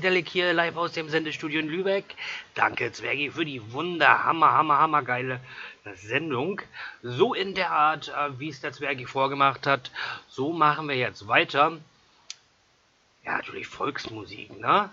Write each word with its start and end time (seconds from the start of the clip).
Moin, 0.00 0.06
Marci 0.06 0.14
Delic 0.14 0.28
hier, 0.28 0.52
live 0.54 0.76
aus 0.78 0.92
dem 0.92 1.10
Sendestudio 1.10 1.60
in 1.60 1.68
Lübeck. 1.68 2.16
Danke 2.54 2.90
Zwergi 2.90 3.30
für 3.30 3.44
die 3.44 3.60
wunder, 3.72 4.24
hammer, 4.24 4.52
hammer, 4.52 4.78
hammer 4.78 5.02
geile 5.02 5.40
Sendung. 5.94 6.62
So 7.02 7.34
in 7.34 7.54
der 7.54 7.70
Art, 7.70 8.08
äh, 8.08 8.38
wie 8.38 8.48
es 8.48 8.62
der 8.62 8.72
Zwergi 8.72 9.04
vorgemacht 9.04 9.66
hat, 9.66 9.90
so 10.26 10.54
machen 10.54 10.88
wir 10.88 10.96
jetzt 10.96 11.28
weiter. 11.28 11.78
Ja, 13.24 13.36
natürlich 13.36 13.66
Volksmusik, 13.66 14.58
ne? 14.58 14.88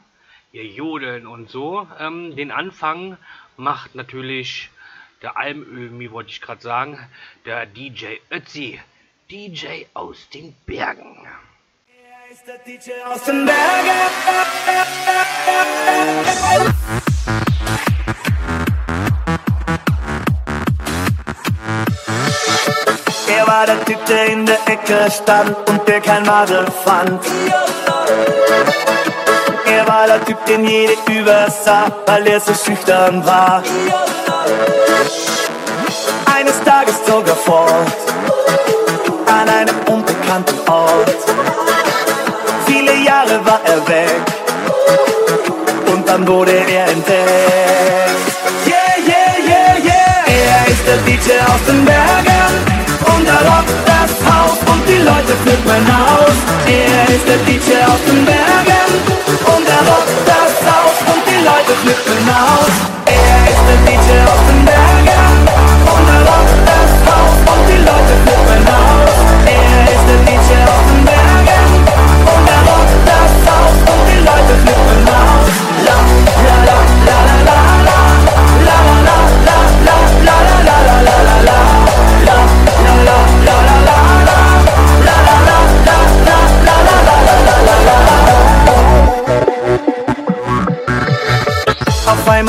Hier 0.51 0.66
Jodeln 0.66 1.25
und 1.25 1.50
so. 1.50 1.88
Ähm, 2.00 2.35
den 2.35 2.51
Anfang 2.51 3.18
macht 3.56 3.95
natürlich 3.95 4.69
der 5.22 5.38
Almömi, 5.38 6.12
wollte 6.12 6.31
ich 6.31 6.41
gerade 6.41 6.62
sagen, 6.62 7.00
der 7.45 7.66
DJ 7.66 8.18
Ötzi. 8.29 8.81
DJ 9.31 9.85
aus 9.94 10.28
den 10.29 10.53
Bergen. 10.66 11.06
Er 12.47 12.53
der 12.53 12.80
DJ 12.80 12.91
aus 13.03 13.24
den 13.24 13.46
Bergen. 13.46 13.58
Er 23.28 23.47
war 23.47 23.66
der 23.66 23.84
Typ, 23.86 24.06
der 24.06 24.28
in 24.28 24.46
der 24.46 24.59
Ecke 24.66 25.12
stand 25.12 25.57
und 25.69 25.88
der 25.88 26.00
kein 26.00 26.24
Madel 26.24 26.66
fand. 26.86 27.22
Er 29.66 29.88
war 29.88 30.07
der 30.07 30.24
Typ, 30.24 30.46
den 30.46 30.66
jede 30.66 30.94
übersah, 31.09 31.91
weil 32.06 32.28
er 32.28 32.40
so 32.40 32.53
schüchtern 32.53 33.25
war. 33.25 33.62
Eines 36.34 36.63
Tages 36.63 37.03
zog 37.03 37.28
er 37.28 37.36
fort 37.36 37.91
an 39.25 39.50
einem 39.50 39.75
unbekannten 39.88 40.69
Ort. 40.69 41.16
Jahre 43.27 43.45
war 43.45 43.61
er 43.65 43.88
weg 43.88 44.21
und 45.91 46.07
dann 46.07 46.27
wurde 46.27 46.51
er 46.51 46.88
entdeckt. 46.88 47.07
Yeah, 48.65 48.95
yeah, 49.05 49.33
yeah, 49.51 49.77
yeah. 49.83 50.23
Er 50.27 50.71
ist 50.71 50.85
der 50.88 50.97
DJ 51.05 51.31
aus 51.51 51.63
den 51.67 51.83
Bergen 51.85 52.53
und 53.13 53.27
er 53.27 53.41
rockt 53.49 53.73
das 53.85 54.11
Haus 54.27 54.57
und 54.71 54.88
die 54.88 55.01
Leute 55.03 55.33
flippen 55.43 55.85
aus. 55.91 56.38
Er 56.67 57.15
ist 57.15 57.27
der 57.27 57.38
DJ 57.47 57.83
aus 57.91 58.01
den 58.07 58.25
Bergen 58.25 58.91
und 59.55 59.67
er 59.67 59.87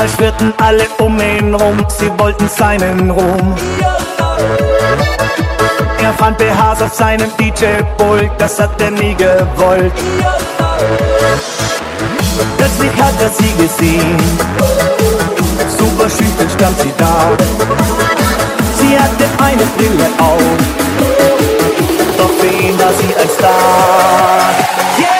Einmal 0.09 0.15
schwirrten 0.15 0.53
alle 0.57 0.85
um 0.99 1.19
ihn 1.19 1.53
rum, 1.53 1.85
sie 1.87 2.09
wollten 2.17 2.47
seinen 2.49 3.11
Ruhm. 3.11 3.55
Er 6.01 6.13
fand 6.13 6.37
BHs 6.37 6.81
auf 6.81 6.93
seinem 6.93 7.29
DJ-Pult, 7.37 8.31
das 8.37 8.59
hat 8.59 8.81
er 8.81 8.91
nie 8.91 9.15
gewollt. 9.15 9.93
Plötzlich 12.57 12.91
hat 13.01 13.21
er 13.21 13.29
sie 13.29 13.53
gesehen, 13.61 14.17
super 15.77 16.09
schüchtern 16.09 16.49
stand 16.55 16.79
sie 16.79 16.93
da. 16.97 17.31
Sie 18.79 18.97
hatte 18.97 19.25
eine 19.43 19.63
Brille 19.77 20.09
auf, 20.19 20.41
doch 22.17 22.31
für 22.39 22.47
ihn 22.47 22.79
war 22.79 22.93
sie 22.93 23.15
ein 23.15 23.29
Star. 23.29 24.49
Yeah, 24.97 25.18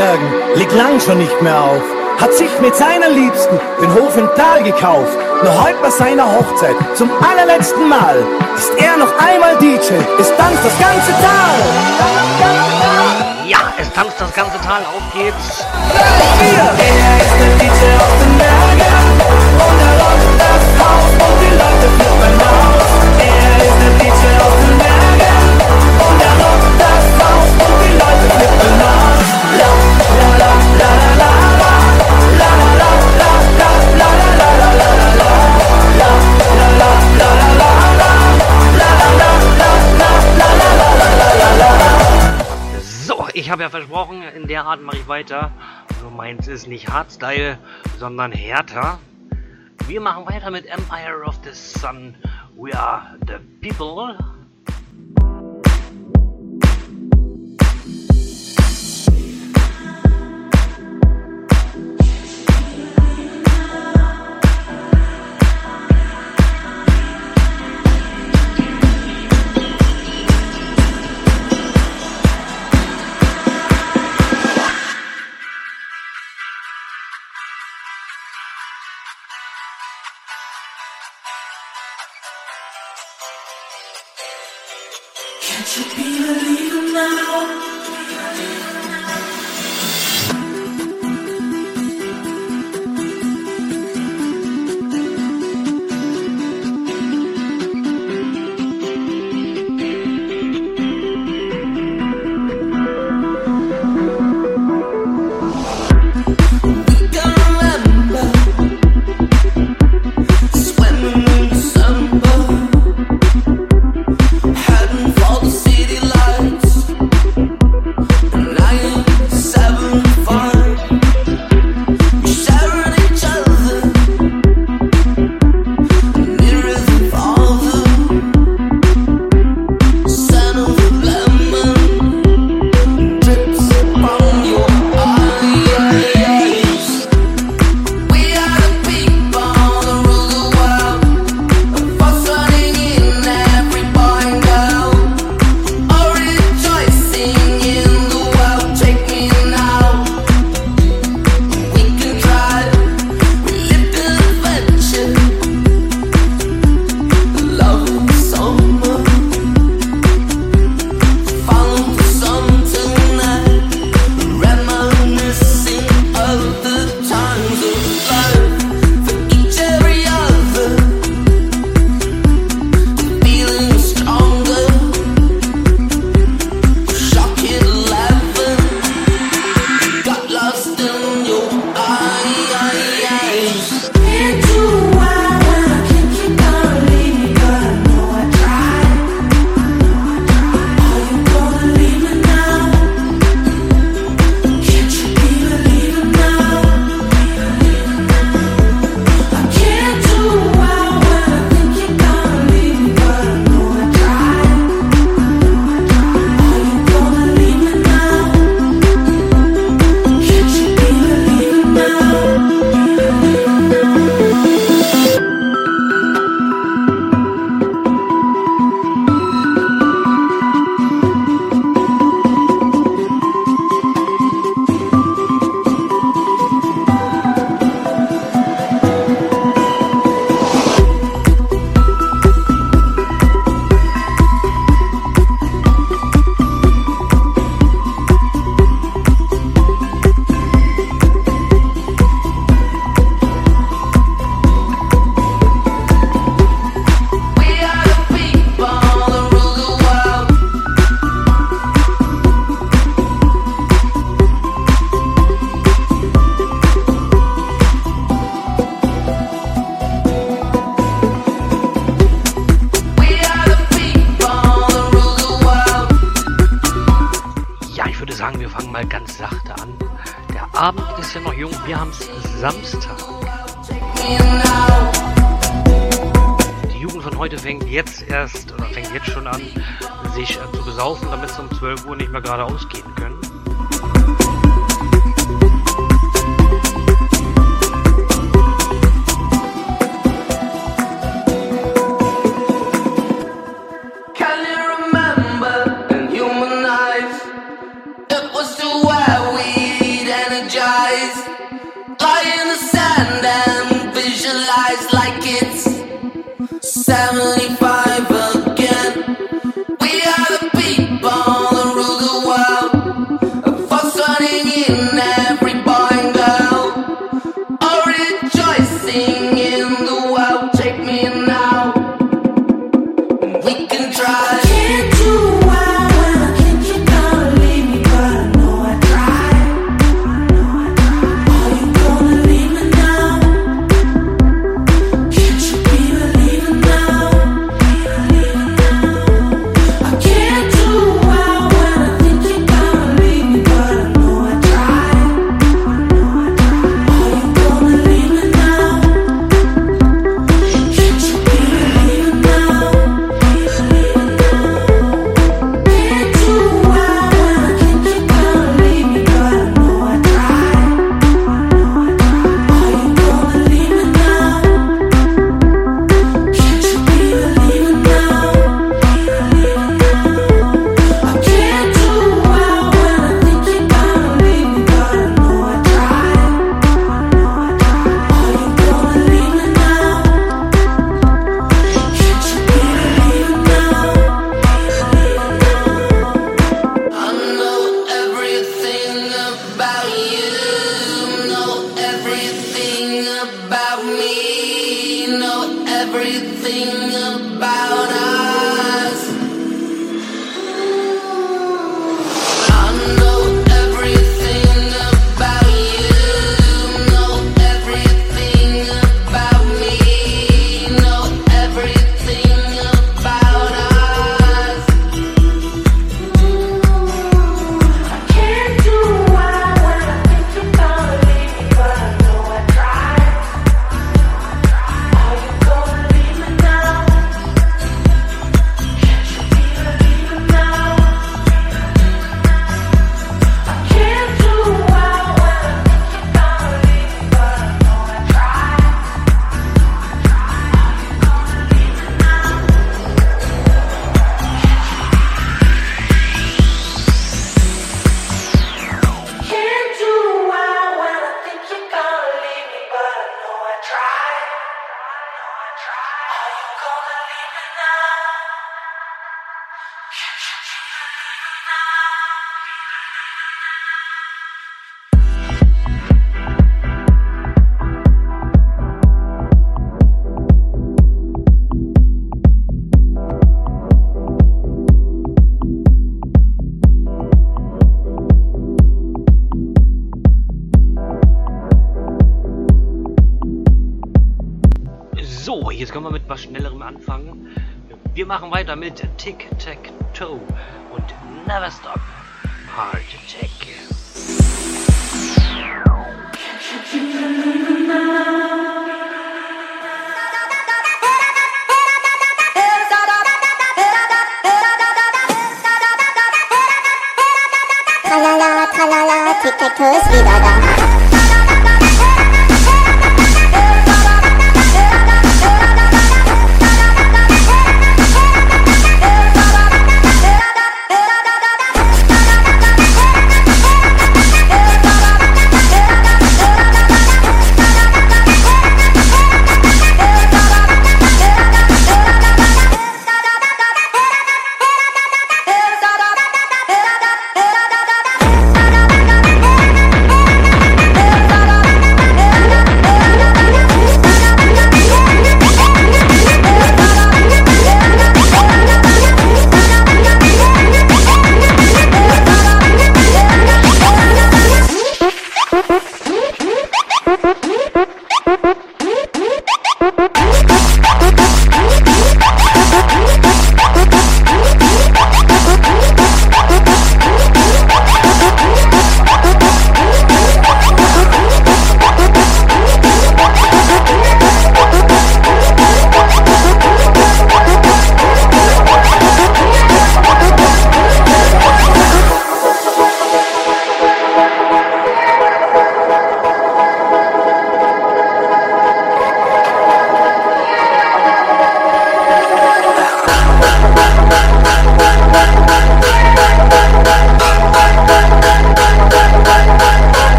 DJ 0.00 0.06
aus 0.06 0.16
den 0.16 0.20
Bergen 0.20 0.32
liegt 0.56 0.72
lang 0.72 1.00
schon 1.00 1.18
nicht 1.18 1.42
mehr 1.42 1.60
auf. 1.60 1.82
Hat 2.18 2.32
sich 2.34 2.50
mit 2.60 2.74
seiner 2.74 3.08
Liebsten 3.08 3.58
den 3.80 3.94
Hof 3.94 4.16
im 4.16 4.28
Tal 4.36 4.62
gekauft. 4.62 5.18
Nur 5.42 5.62
heute 5.62 5.78
bei 5.82 5.90
seiner 5.90 6.24
Hochzeit 6.24 6.76
zum 6.94 7.10
allerletzten 7.22 7.88
Mal 7.88 8.16
ist 8.56 8.72
er 8.78 8.96
noch 8.96 9.12
einmal 9.18 9.56
DJ. 9.58 9.94
Es 10.18 10.28
tanzt 10.36 10.64
das 10.64 10.78
ganze 10.78 11.12
Tal. 11.12 11.56
Ja, 13.46 13.72
es 13.78 13.90
tanzt 13.92 14.20
das 14.20 14.32
ganze 14.34 14.60
Tal, 14.60 14.82
auf 14.84 15.02
geht's. 15.12 15.64
Er 15.94 16.74
ist 17.20 17.34
der 17.40 17.52
DJ 17.58 17.82
aus 17.96 18.16
den 18.22 18.38
Bergen 18.38 19.20
und 19.66 19.80
er 19.80 19.94
rockt 20.02 20.32
das 20.38 20.64
Haus 20.80 21.10
und 21.14 21.36
die 21.40 21.52
Leute 21.56 22.09
ich 43.40 43.48
habe 43.48 43.62
ja 43.62 43.70
versprochen, 43.70 44.22
in 44.22 44.46
der 44.48 44.66
Art 44.66 44.82
mache 44.82 44.98
ich 44.98 45.08
weiter. 45.08 45.50
Nur 46.02 46.10
meins 46.10 46.46
ist 46.46 46.68
nicht 46.68 46.88
Hardstyle, 46.88 47.56
sondern 47.98 48.32
härter. 48.32 48.98
Wir 49.86 50.02
machen 50.02 50.26
weiter 50.26 50.50
mit 50.50 50.66
Empire 50.66 51.24
of 51.24 51.40
the 51.42 51.52
Sun. 51.54 52.16
We 52.54 52.78
are 52.78 53.16
the 53.26 53.38
people. 53.66 54.14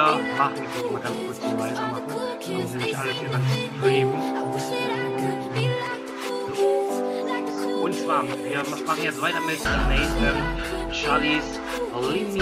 wir 0.00 0.36
machen, 0.36 0.54
ich 0.64 0.82
muss 0.82 0.92
mal 0.92 1.00
ganz 1.02 1.16
kurz 1.26 1.38
die 1.40 1.58
Weise 1.58 1.82
machen, 1.82 2.02
dann 2.08 2.66
sie 2.66 2.76
nämlich 2.78 2.98
alles 2.98 3.16
über 3.20 3.40
Stream. 3.78 4.08
Und 7.82 7.94
zwar, 7.94 8.22
wir 8.24 8.86
machen 8.86 9.02
jetzt 9.02 9.20
weiter 9.20 9.40
mit 9.40 9.62
Nathan 9.64 10.92
Charlie's 10.92 11.60
Limit 12.00 12.40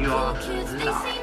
Your 0.00 0.34
Love. 0.84 1.21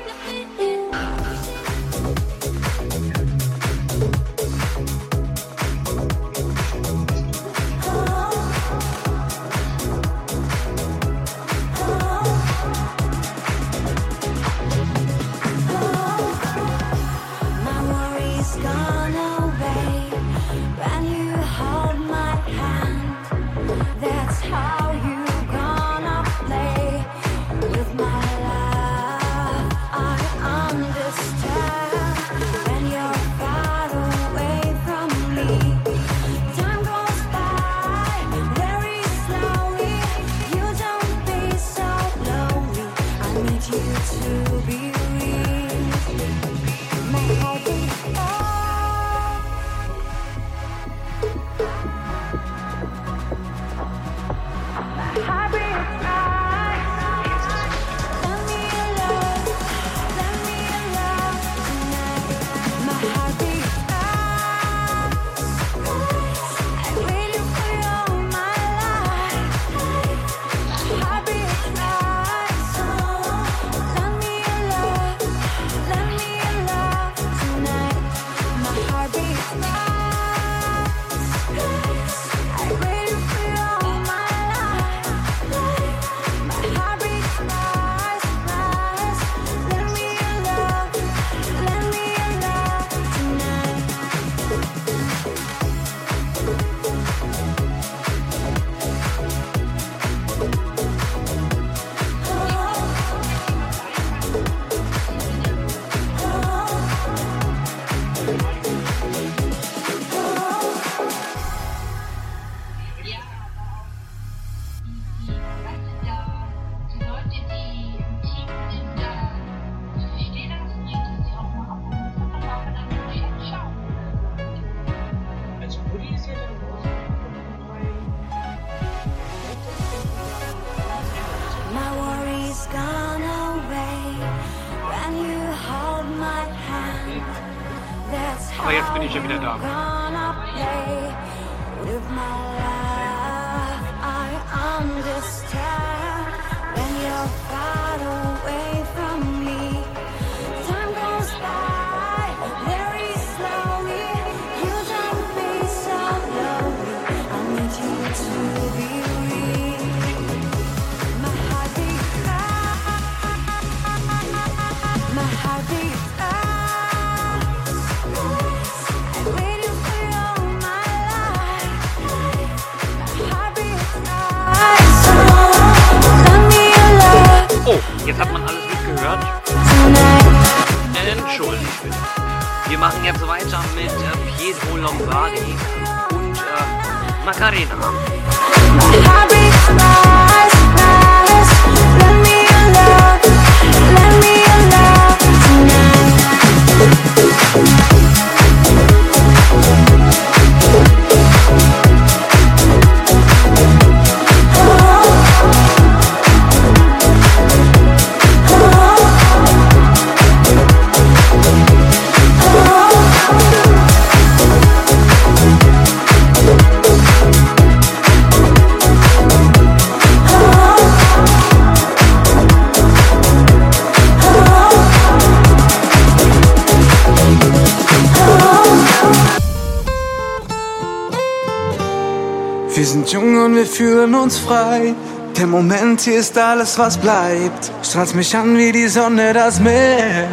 fühlen 233.80 234.14
uns 234.14 234.38
frei. 234.38 234.94
Der 235.38 235.48
Moment 235.48 236.02
hier 236.02 236.20
ist 236.20 236.38
alles, 236.38 236.78
was 236.78 236.98
bleibt. 236.98 237.72
Strahlst 237.82 238.14
mich 238.14 238.36
an 238.36 238.58
wie 238.58 238.74
die 238.74 238.90
Sonne 238.90 239.32
das 239.32 239.62
Meer. 239.62 240.28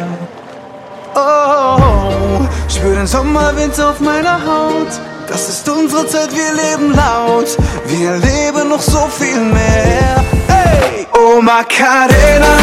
Oh, 1.15 2.45
spür 2.67 2.95
den 2.95 3.07
Sommerwind 3.07 3.79
auf 3.79 4.01
meiner 4.01 4.37
Haut. 4.45 4.91
Das 5.29 5.47
ist 5.47 5.69
unsere 5.69 6.05
Zeit, 6.07 6.31
wir 6.35 6.51
leben 6.61 6.93
laut. 6.93 7.49
Wir 7.85 8.17
leben 8.17 8.67
noch 8.67 8.81
so 8.81 9.07
viel 9.17 9.39
mehr. 9.39 10.15
Hey! 10.49 11.07
Oh 11.17 11.41
Macarena, 11.41 12.55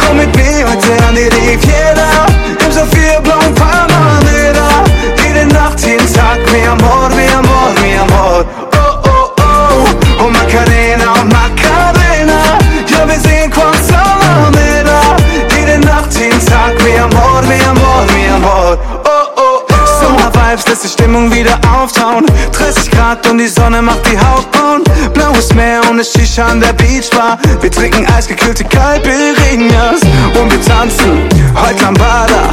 komm 0.00 0.16
mit 0.16 0.34
mir 0.34 0.66
heute 0.68 0.92
an 1.06 1.14
die 1.14 1.30
Riviera. 1.36 2.26
Im 2.64 2.72
Sophia 2.72 3.20
blauen 3.20 3.54
Panamera. 3.54 4.70
Jede 5.24 5.46
Nacht, 5.54 5.78
jeden 5.86 6.12
Tag, 6.12 6.40
mir 6.50 6.68
amor, 6.72 7.08
mi 7.10 7.28
amor, 7.32 7.70
mi 7.80 7.96
amor. 7.96 8.41
Oh 10.24 10.30
Macarena, 10.30 11.14
oh 11.18 11.24
Macarena 11.24 12.58
Ja, 12.86 13.08
wir 13.08 13.18
sehen 13.18 13.50
Quanzala 13.50 14.52
Mera 14.52 15.16
Jede 15.50 15.84
Nacht, 15.84 16.14
jeden 16.14 16.38
Tag, 16.46 16.80
mi 16.84 16.96
amor, 16.96 17.42
mi 17.42 17.58
amor, 17.64 18.04
mi 18.14 18.28
amor. 18.28 18.91
Vibes 20.52 20.68
lässt 20.68 20.84
die 20.84 20.88
Stimmung 20.88 21.32
wieder 21.32 21.58
auftauen. 21.74 22.26
30 22.52 22.90
Grad 22.90 23.26
und 23.26 23.38
die 23.38 23.48
Sonne 23.48 23.80
macht 23.80 24.04
die 24.06 24.18
Haut 24.18 24.50
braun. 24.52 24.82
Blaues 25.14 25.54
Meer 25.54 25.80
und 25.90 25.98
es 25.98 26.12
Shisha 26.12 26.44
an 26.44 26.60
der 26.60 26.74
Beachbar 26.74 27.38
Wir 27.62 27.70
trinken 27.70 28.06
eisgekühlte 28.06 28.64
Caipirinhas 28.64 30.02
Und 30.38 30.52
wir 30.52 30.62
tanzen 30.62 31.28
heute 31.54 31.86
am 31.86 31.94
Lambada 31.94 32.50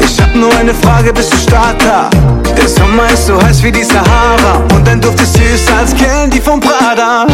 Ich 0.00 0.20
hab 0.20 0.34
nur 0.34 0.52
eine 0.56 0.74
Frage, 0.74 1.12
bist 1.12 1.32
du 1.32 1.36
Starter? 1.36 2.10
Der 2.56 2.68
Sommer 2.68 3.08
ist 3.12 3.26
so 3.26 3.40
heiß 3.40 3.62
wie 3.62 3.70
die 3.70 3.84
Sahara 3.84 4.62
Und 4.74 4.84
dein 4.84 5.00
Duft 5.00 5.20
ist 5.20 5.34
süßer 5.34 5.76
als 5.78 5.94
Candy 5.94 6.40
von 6.40 6.58
Prada. 6.58 7.26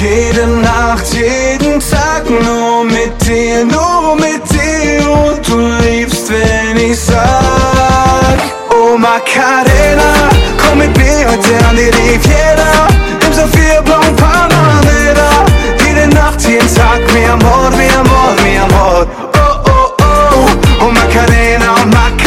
Jede 0.00 0.46
Nacht, 0.46 1.04
jeden 1.12 1.78
Tag 1.78 2.24
nur 2.28 2.84
mit 2.84 3.12
dir, 3.26 3.66
nur 3.66 4.16
mit 4.16 4.42
dir 4.50 5.10
Und 5.10 5.46
du 5.46 5.58
liebst, 5.86 6.30
wenn 6.30 6.76
ich 6.78 6.98
sag. 6.98 8.61
Oh 8.92 8.98
Macarena, 8.98 10.28
komm 10.58 10.78
mit 10.78 10.96
mir 10.96 11.26
heute 11.26 11.66
an 11.68 11.76
die 11.76 11.88
Riviera, 11.88 12.86
im 13.26 13.32
Sophia 13.32 13.80
blauen 13.80 14.14
Panamera, 14.16 15.44
jede 15.84 16.06
Nacht, 16.14 16.40
jeden 16.42 16.68
Tag, 16.74 17.00
mi 17.14 17.24
amor, 17.24 17.70
mi 17.70 17.88
amor, 17.88 18.34
mi 18.42 18.58
amor, 18.58 19.06
oh 19.34 19.70
oh 19.70 19.94
oh, 20.00 20.46
oh 20.80 20.90
Macarena, 20.90 21.74
oh, 21.74 21.86
Macarena, 21.86 22.21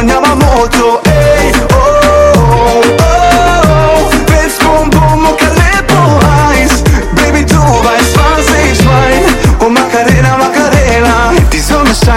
in 0.00 0.08
deinem 0.08 0.24
Kleid 0.24 0.43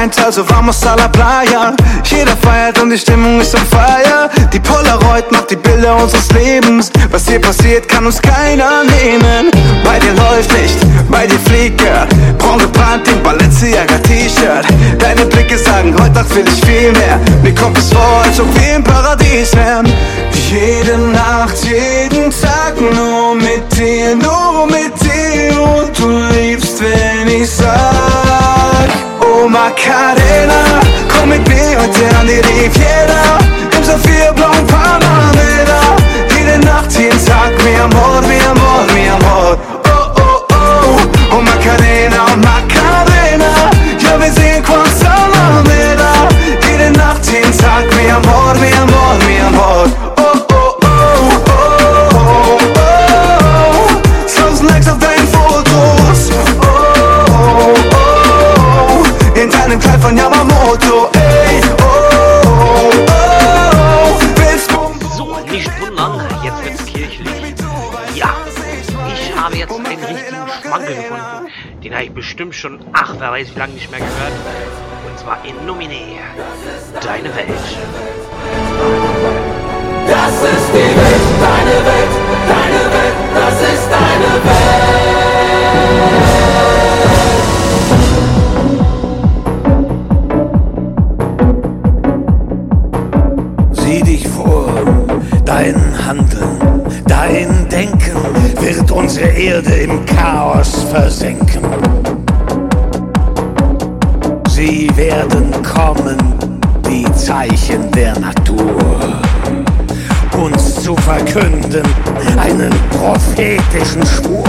Scheint 0.07 0.25
also 0.25 0.43
vamos 0.45 0.85
a 0.85 0.95
la 0.95 1.09
playa, 1.09 1.73
jeder 2.03 2.37
feiert 2.37 2.79
und 2.81 2.91
die 2.91 2.97
Stimmung 2.97 3.41
ist 3.41 3.53
on 3.55 3.61
fire, 3.65 4.29
die 4.53 4.59
Polaroid 4.59 5.29
macht 5.31 5.51
die 5.51 5.57
Bilder 5.57 5.97
unseres 5.97 6.31
Lebens, 6.31 6.91
was 7.11 7.27
hier 7.27 7.41
passiert 7.41 7.89
kann 7.89 8.05
uns 8.05 8.21
keiner 8.21 8.83
nehmen, 8.83 9.51
bei 9.83 9.99
dir 9.99 10.13
läuft 10.13 10.53
nicht, 10.53 10.77
bei 11.09 11.27
dir 11.27 11.39
fliegt 11.39 11.79
Girl, 11.79 12.07
braun 12.37 12.59
gebrannt 12.59 13.07
im 13.09 13.21
Balenciaga 13.21 13.97
T-Shirt, 13.97 14.65
deine 14.99 15.25
Blicke 15.25 15.57
sagen, 15.57 15.93
heute 15.99 16.13
Nacht 16.13 16.33
will 16.35 16.45
ich 16.47 16.65
viel 16.65 16.91
mehr, 16.93 17.19
mir 17.43 17.55
kommt 17.55 17.77
es 17.77 17.91
vor, 17.91 18.21
als 18.23 18.39
ob 18.39 18.47
wir 18.61 18.75
im 18.75 18.83
Paradies 18.83 19.53
wären, 19.55 19.91
jede 20.49 20.97
Nacht, 20.97 21.57
jeden 21.63 22.31
Tag 22.31 22.79
nur 22.79 23.35
mit 23.35 23.63
dir, 23.77 24.15
nur 24.15 24.65
mit 24.67 24.93
dir. 25.01 25.61
Und 25.61 25.99
du 25.99 26.09
liebst, 26.33 26.81
wenn 26.81 27.41
ich 27.41 27.49
sag, 27.49 28.87
oh 29.47 29.49
Macarena, 29.49 30.81
komm 31.07 31.29
mit 31.29 31.47
mir 31.47 31.77
heute 31.79 32.17
an 32.19 32.27
die 32.27 32.39
Riviera, 32.39 33.37
im 33.75 33.83
Sophia 33.83 34.31
blauen 34.33 34.65
Panamera, 34.67 35.79
jede 36.35 36.59
Nacht, 36.65 36.91
jeden 36.91 37.23
Tag, 37.25 37.51
mi 37.63 37.75
amor, 37.75 38.21
mi 38.27 38.39
amor, 38.51 38.85
mi 38.93 39.07
amor, 39.09 39.57
oh 39.85 40.11
oh 40.19 40.45
oh, 40.51 40.99
oh 41.31 41.41
Macarena, 41.41 42.23
Macarena, 42.37 42.96
von 60.01 60.17
Yamamoto, 60.17 61.09
ey, 61.13 61.61
oh 61.79 61.83
oh 62.45 62.91
oh, 63.07 64.19
Bum 64.73 64.99
So, 65.15 65.37
nicht 65.51 65.69
wundern, 65.81 66.21
jetzt 66.43 66.63
wird's 66.63 66.85
kirchlich. 66.85 67.29
Ja, 68.15 68.33
ich 69.13 69.35
habe 69.35 69.55
jetzt 69.55 69.73
einen 69.73 69.85
richtigen 69.85 70.17
Schmankel 70.61 70.95
gefunden. 70.95 71.47
Den 71.83 71.93
habe 71.93 72.03
ich 72.05 72.11
bestimmt 72.11 72.55
schon, 72.55 72.79
ach, 72.93 73.13
wer 73.17 73.31
weiß 73.31 73.53
wie 73.55 73.59
lange 73.59 73.73
nicht 73.73 73.89
mehr 73.91 73.99
gehört. 73.99 74.33
Und 75.09 75.19
zwar 75.19 75.37
in 75.45 75.65
Nomine. 75.65 75.95
Deine 77.01 77.35
Welt. 77.35 77.47
Sieh 80.71 80.77
Erde 99.47 99.75
im 99.75 100.05
Chaos 100.05 100.83
versenken. 100.91 101.63
Sie 104.49 104.91
werden 104.97 105.53
kommen, 105.63 106.17
die 106.85 107.05
Zeichen 107.13 107.89
der 107.93 108.19
Natur, 108.19 108.75
uns 110.33 110.83
zu 110.83 110.97
verkünden, 110.97 111.83
einen 112.37 112.73
prophetischen 112.91 114.05
Schwur. 114.05 114.43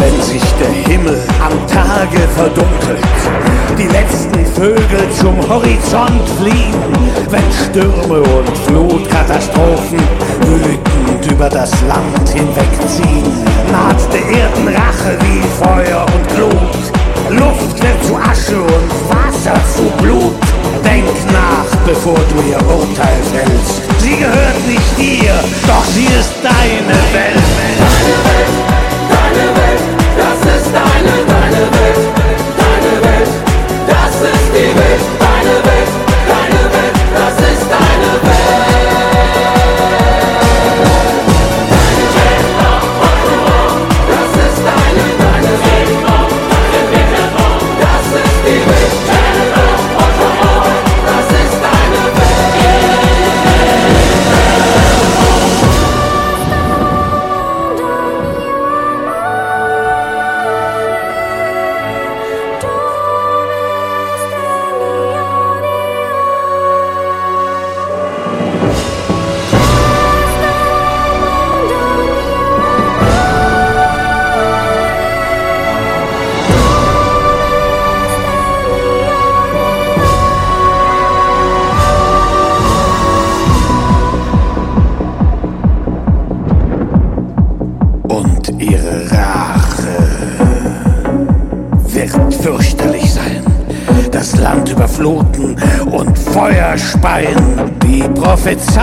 Wenn 0.00 0.20
sich 0.20 0.42
der 0.58 0.92
Himmel 0.92 1.20
am 1.40 1.52
Tage 1.68 2.26
verdunkelt, 2.34 3.18
die 3.78 3.86
letzten 3.86 4.46
Vögel 4.46 5.08
zum 5.16 5.48
Horizont 5.48 6.28
fliehen, 6.40 6.74
wenn 7.30 7.44
Stürme 7.52 8.20
und 8.20 8.58
Flutkatastrophen 8.66 10.00
wütend 11.20 11.32
über 11.32 11.48
das 11.48 11.70
Land 11.82 12.28
hinwegziehen, 12.28 13.24
naht 13.70 14.12
der 14.12 14.22
Erden 14.40 14.68
Rache 14.68 15.16
wie 15.20 15.42
Feuer 15.62 16.06
und 16.14 16.28
Glut. 16.36 17.38
Luft 17.38 17.82
wird 17.82 18.04
zu 18.04 18.16
Asche 18.16 18.60
und 18.60 18.90
Wasser 19.08 19.60
zu 19.74 19.82
Blut. 20.02 20.34
Denk 20.84 21.06
nach, 21.32 21.76
bevor 21.86 22.16
du 22.16 22.42
ihr 22.48 22.58
Urteil 22.66 23.20
fällst. 23.32 23.82
Sie 24.00 24.16
gehört 24.16 24.66
nicht 24.66 24.98
dir, 24.98 25.32
doch 25.66 25.84
sie 25.84 26.06
ist 26.06 26.32
deine 26.42 26.98
Welt. 27.12 27.40
Und 34.82 35.09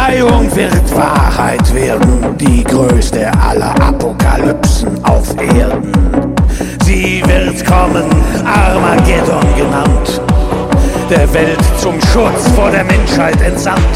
Prophezeiung 0.08 0.56
wird 0.56 0.96
Wahrheit 0.96 1.76
werden. 1.76 2.38
Die 2.38 2.64
größte 2.64 3.30
aller 3.42 3.76
Apokalypsen 3.82 5.04
auf 5.04 5.36
Erden. 5.38 5.92
Sie 6.86 7.22
wird 7.26 7.66
kommen, 7.66 8.06
Armageddon 8.46 9.44
genannt. 9.58 10.22
Der 11.10 11.34
Welt 11.34 11.60
zum 11.78 12.00
Schutz 12.02 12.48
vor 12.56 12.72
der 12.72 12.86
Menschheit 12.86 13.42
entsandt. 13.42 13.87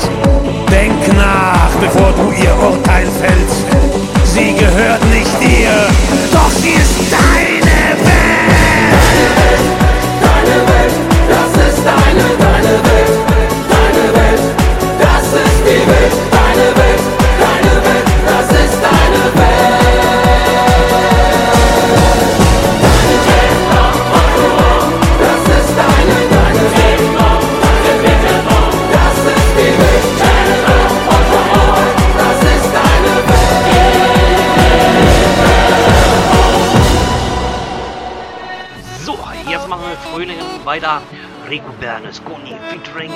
Rico 41.52 41.74
Berlusconi 41.82 42.56
featuring 42.70 43.12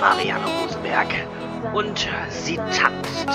Marianne 0.00 0.46
Rosenberg. 0.46 1.08
Und 1.74 2.08
sie 2.30 2.56
tanzt. 2.56 3.26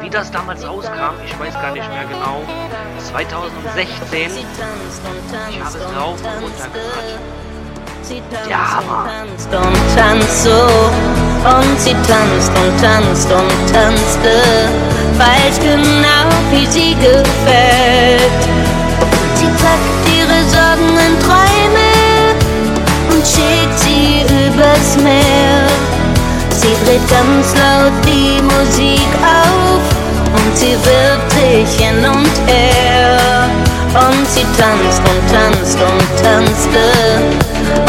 Wie 0.00 0.10
das 0.10 0.32
damals 0.32 0.66
rauskam, 0.66 1.14
ich 1.24 1.38
weiß 1.38 1.54
gar 1.54 1.70
nicht 1.70 1.88
mehr 1.88 2.04
genau. 2.06 2.42
2016. 2.98 4.32
Ich 5.48 5.60
habe 5.60 5.78
es 5.78 5.92
drauf 5.92 6.18
und 6.18 6.42
runtergehört. 6.42 7.20
Der 8.48 8.76
Hammer. 8.76 9.06
tanzt 9.06 9.54
und 9.54 9.96
tanzt 9.96 10.42
so 10.42 10.50
und 10.50 11.80
sie 11.80 11.94
tanzt 11.94 12.50
und 12.50 12.80
tanzt 12.82 13.32
und 13.32 13.72
tanzte, 13.72 14.68
weiß 15.18 15.60
genau, 15.60 16.26
wie 16.50 16.66
sie 16.66 16.94
gefällt. 16.96 18.42
Sie 19.36 19.46
packt 19.46 20.08
ihre 20.12 20.42
Sorgen 20.50 20.98
in 20.98 21.20
Träume 21.20 21.43
und 23.24 23.30
schickt 23.30 23.78
sie 23.78 24.22
übers 24.22 24.96
Meer. 25.02 25.66
Sie 26.50 26.74
dreht 26.84 27.08
ganz 27.08 27.54
laut 27.54 27.92
die 28.04 28.42
Musik 28.42 29.08
auf 29.22 29.82
und 30.36 30.56
sie 30.56 30.76
wirft 30.84 31.30
sich 31.32 31.86
hin 31.86 32.04
und 32.04 32.34
her. 32.46 33.48
Und 33.94 34.28
sie 34.28 34.44
tanzt 34.58 35.00
und 35.10 35.22
tanzt 35.32 35.78
und 35.80 36.22
tanzte 36.22 36.86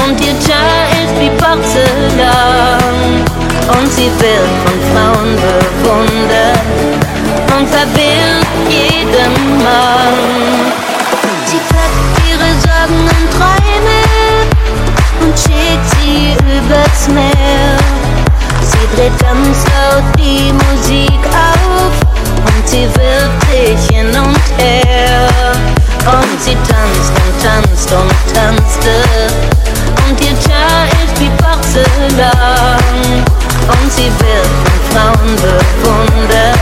und 0.05 0.21
ihr 0.21 0.37
Teil 0.39 1.03
ist 1.03 1.19
wie 1.19 1.31
Porzellan. 1.41 2.95
Und 3.67 3.91
sie 3.91 4.11
wird 4.19 4.53
von 4.63 4.79
Frauen 4.91 5.35
bewundert 5.35 6.59
und 7.57 7.67
verwirrt 7.67 8.47
jeden 8.69 9.57
Mann. 9.63 10.17
Sie 11.45 11.59
packt 11.73 12.29
ihre 12.29 12.49
Sorgen 12.61 13.09
in 13.09 13.29
Träume 13.31 13.94
und 15.35 15.39
schickt 15.39 15.89
sie 15.99 16.33
übers 16.45 17.07
Meer. 17.09 17.77
Sie 18.61 18.87
dreht 18.95 19.17
ganz 19.19 19.65
laut 19.65 20.03
die 20.17 20.53
Musik 20.53 21.19
auf 21.27 21.93
und 22.45 22.67
sie 22.67 22.87
wirft 22.95 23.41
sich 23.49 23.95
hin 23.95 24.07
und 24.07 24.39
her. 24.57 25.27
Und 26.05 26.41
sie 26.41 26.55
tanzt 26.55 27.11
und 27.11 27.33
tanzt 27.43 27.91
und 27.91 28.13
tanzte 28.33 28.95
und 30.07 30.21
ihr 30.21 30.39
Teil 30.39 30.89
ist 31.03 31.19
wie 31.19 31.31
Porzellan. 31.41 32.79
Und 33.67 33.91
sie 33.91 34.11
wird 34.19 34.51
von 34.63 34.79
Frauen 34.91 35.35
bewundert 35.35 36.59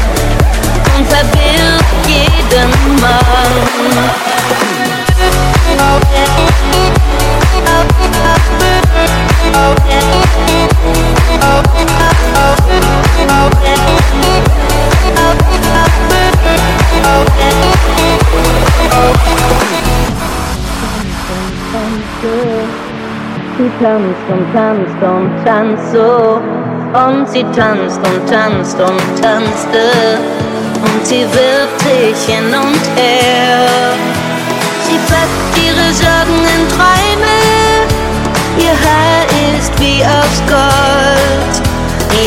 und 0.97 1.05
verwirrt 1.07 1.85
jeden 2.07 3.01
Mann. 3.01 4.33
Tanzt 23.83 24.29
und 24.29 24.45
tanzt 24.53 25.01
und 25.01 25.45
tanzt 25.45 25.91
so 25.91 26.41
und 26.93 27.27
sie 27.29 27.43
tanzt 27.53 27.99
und 28.07 28.29
tanzt 28.29 28.79
und 28.79 29.21
tanzte 29.21 30.19
und 30.85 31.05
sie 31.05 31.25
wirft 31.33 31.79
sich 31.81 32.33
hin 32.33 32.45
und 32.45 32.83
her. 32.95 33.67
Sie 34.85 34.97
packt 35.09 35.57
ihre 35.65 35.87
Sorgen 35.91 36.39
in 36.55 36.63
Träume, 36.69 37.12
Haar 38.85 39.25
ist 39.57 39.71
wie 39.79 40.03
aus 40.03 40.41
Gold, 40.47 41.53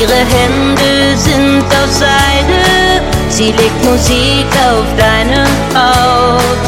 ihre 0.01 0.21
Hände 0.35 1.17
sind 1.17 1.65
aus 1.65 1.99
Seide, 1.99 3.03
sie 3.29 3.53
legt 3.53 3.85
Musik 3.85 4.47
auf 4.69 4.87
deine 4.97 5.45
Haut. 5.75 6.65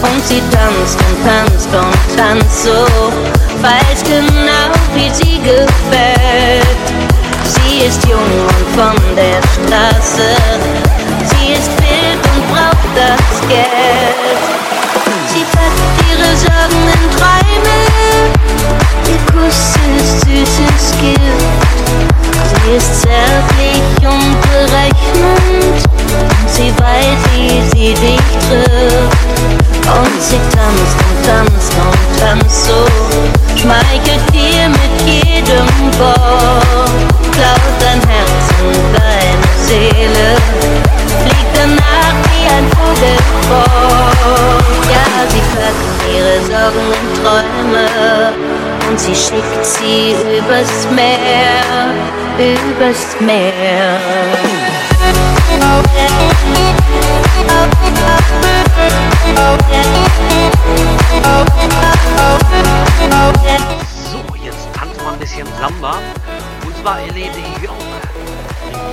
Und 0.00 0.24
sie 0.24 0.40
tanzt 0.52 0.98
und 1.00 1.16
tanzt 1.26 1.68
und 1.74 2.16
tanzt 2.16 2.64
so, 2.64 2.86
weiß 3.60 4.04
genau, 4.04 4.70
wie 4.94 5.10
sie 5.12 5.38
gefällt. 5.40 6.86
Sie 7.44 7.86
ist 7.86 8.06
jung 8.06 8.20
und 8.20 8.66
von 8.76 8.96
der 9.16 9.40
Straße, 9.54 10.36
sie 11.24 11.52
ist 11.52 11.70
wild 11.78 12.22
und 12.32 12.42
braucht 12.52 12.92
das 12.94 13.48
Geld. 13.48 14.42
Sie 15.26 15.44
packt 15.52 15.80
ihre 16.10 16.36
Sorgen 16.36 16.82
in 16.94 17.10
Träume, 17.16 17.37
ihr 19.08 19.18
Kuss 19.32 19.74
ist 19.96 20.20
süßes 20.20 20.98
Gift. 21.00 21.78
Sie 22.48 22.76
ist 22.76 23.02
zärtlich 23.02 23.82
und 24.02 24.36
berechnend, 24.42 25.82
und 26.18 26.50
sie 26.50 26.72
weiß, 26.78 27.20
wie 27.34 27.62
sie 27.70 27.94
dich 27.94 28.20
trifft. 28.46 29.18
Und 29.88 30.22
sie 30.22 30.40
tanzt 30.54 30.98
und 31.06 31.18
tanzt 31.26 31.72
und 31.80 32.20
tanzt 32.20 32.66
so, 32.66 32.84
schmeichelt 33.56 34.20
dir 34.32 34.68
mit 34.68 34.94
jedem 35.06 35.66
Wort, 35.98 36.90
klaut 37.32 37.74
dein 37.80 38.00
Herz 38.06 38.44
und 38.60 38.84
deine 38.94 39.48
Seele, 39.64 40.36
fliegt 41.22 41.52
danach 41.54 42.14
wie 42.28 42.46
ein 42.52 42.66
Vogel 42.76 43.16
fort. 43.48 44.62
Ja, 44.90 45.26
sie 45.30 45.42
packt 45.56 45.98
ihre 46.12 46.36
Sorgen 46.44 46.86
und 46.92 47.24
Träume 47.24 48.57
und 48.88 48.98
sie 48.98 49.14
schickt 49.14 49.64
sie 49.64 50.12
übers 50.38 50.88
Meer, 50.94 51.92
übers 52.38 53.20
Meer. 53.20 53.98
So, 64.10 64.36
jetzt 64.42 64.68
tanzen 64.74 65.00
wir 65.02 65.12
ein 65.12 65.18
bisschen 65.18 65.46
Samba. 65.60 65.98
Und 66.64 66.76
zwar 66.82 67.00
Elene 67.00 67.36
Jung 67.62 67.76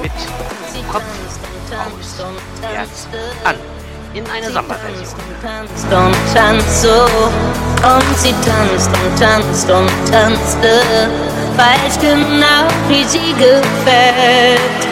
mit 0.01 0.11
Kopf 0.91 1.03
aus 1.71 2.25
Herz 2.61 3.07
an. 3.43 3.74
In 4.15 4.23
eine 4.27 4.49
Samba-Version. 4.49 5.19
tanzt 5.41 5.91
und 5.91 6.15
tanzt 6.33 6.81
so 6.83 6.87
und 6.87 8.17
sie 8.17 8.33
tanzt 8.45 8.89
und 8.89 9.19
tanzt 9.19 9.69
und 9.69 9.91
tanzte, 10.09 11.09
weiß 11.57 11.99
genau, 11.99 12.65
wie 12.87 13.03
sie 13.03 13.33
gefällt. 13.33 14.87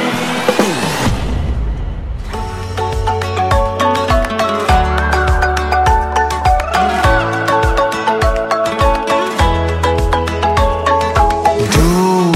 Du 11.72 12.34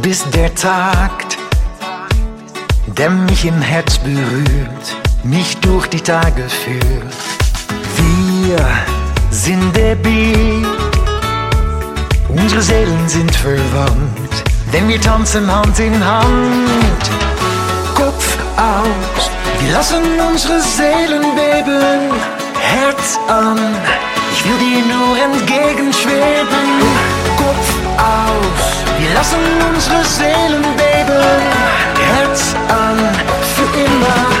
bist 0.00 0.32
der 0.32 0.54
Takt, 0.54 1.36
der 2.86 3.10
mich 3.10 3.44
im 3.44 3.60
Herz 3.60 3.98
berührt, 3.98 5.05
mich 5.28 5.56
durch 5.58 5.86
die 5.88 6.00
Tage 6.00 6.44
führt. 6.48 7.14
Wir 7.96 8.58
sind 9.30 9.74
der 9.74 9.96
Beat, 9.96 10.66
unsere 12.28 12.62
Seelen 12.62 13.08
sind 13.08 13.34
verwandt, 13.34 14.34
denn 14.72 14.88
wir 14.88 15.00
tanzen 15.00 15.52
Hand 15.52 15.78
in 15.80 16.04
Hand. 16.04 17.04
Kopf 17.94 18.38
aus, 18.56 19.30
wir 19.60 19.72
lassen 19.72 20.02
unsere 20.30 20.60
Seelen 20.60 21.22
beben, 21.34 22.12
Herz 22.60 23.18
an, 23.28 23.58
ich 24.32 24.44
will 24.44 24.58
dir 24.58 24.82
nur 24.94 25.16
entgegenschweben. 25.18 26.66
Kopf 27.36 27.68
aus, 27.98 28.64
wir 28.98 29.14
lassen 29.14 29.38
unsere 29.68 30.04
Seelen 30.04 30.62
beben, 30.76 31.42
Herz 31.98 32.54
an, 32.68 32.98
für 33.54 33.78
immer 33.80 34.35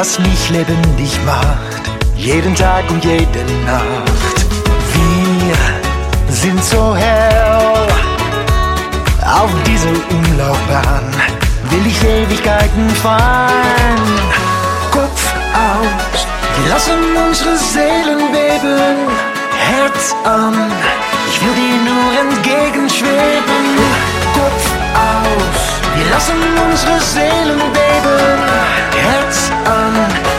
das 0.00 0.18
mich 0.18 0.48
lebendig 0.48 1.12
macht, 1.26 1.82
jeden 2.16 2.54
Tag 2.54 2.88
und 2.88 3.04
jede 3.04 3.44
Nacht. 3.66 4.38
Wir 4.94 6.34
sind 6.34 6.64
so 6.64 6.96
hell 6.96 7.86
auf 9.22 9.50
dieser 9.66 9.96
Umlaufbahn, 10.16 11.04
will 11.68 11.86
ich 11.86 12.02
Ewigkeiten 12.02 12.88
fahren. 13.02 14.00
Kopf 14.90 15.22
aus, 15.68 16.26
wir 16.56 16.72
lassen 16.72 17.00
unsere 17.26 17.58
Seelen 17.58 18.32
beben, 18.32 18.96
Herz 19.68 20.14
an, 20.24 20.54
ich 21.28 21.42
will 21.42 21.54
dir 21.62 21.78
nur 21.90 22.10
entgegenschweben. 22.24 23.60
Kopf 24.32 24.72
aus 24.72 24.79
aus. 24.94 25.80
Wir 25.96 26.10
lassen 26.10 26.36
unsere 26.68 27.00
Seelen 27.00 27.58
beben, 27.58 28.42
Herz 28.96 29.50
an. 29.64 30.29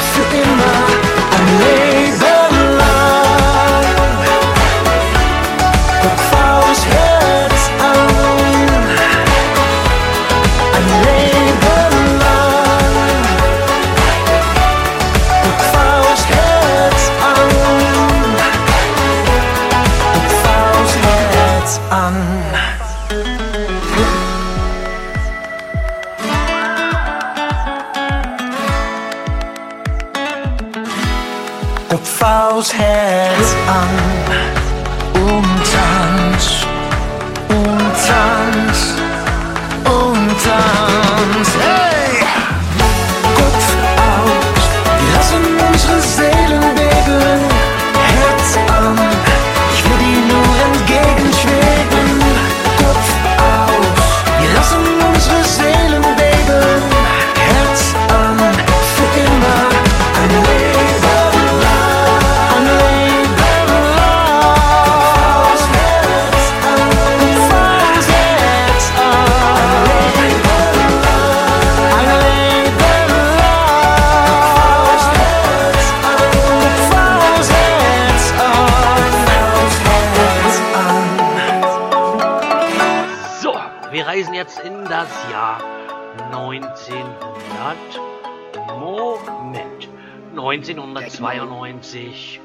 1992, 90.62 92.40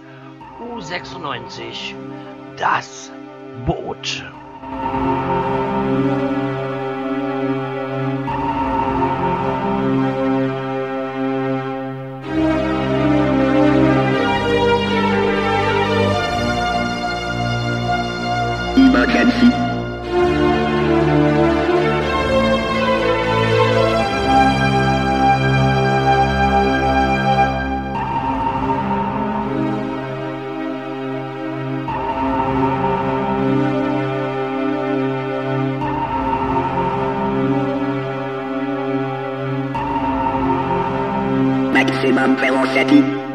U96. 0.59 1.95
Das 2.57 3.13
mamma, 42.17 42.51
mamma, 42.51 43.26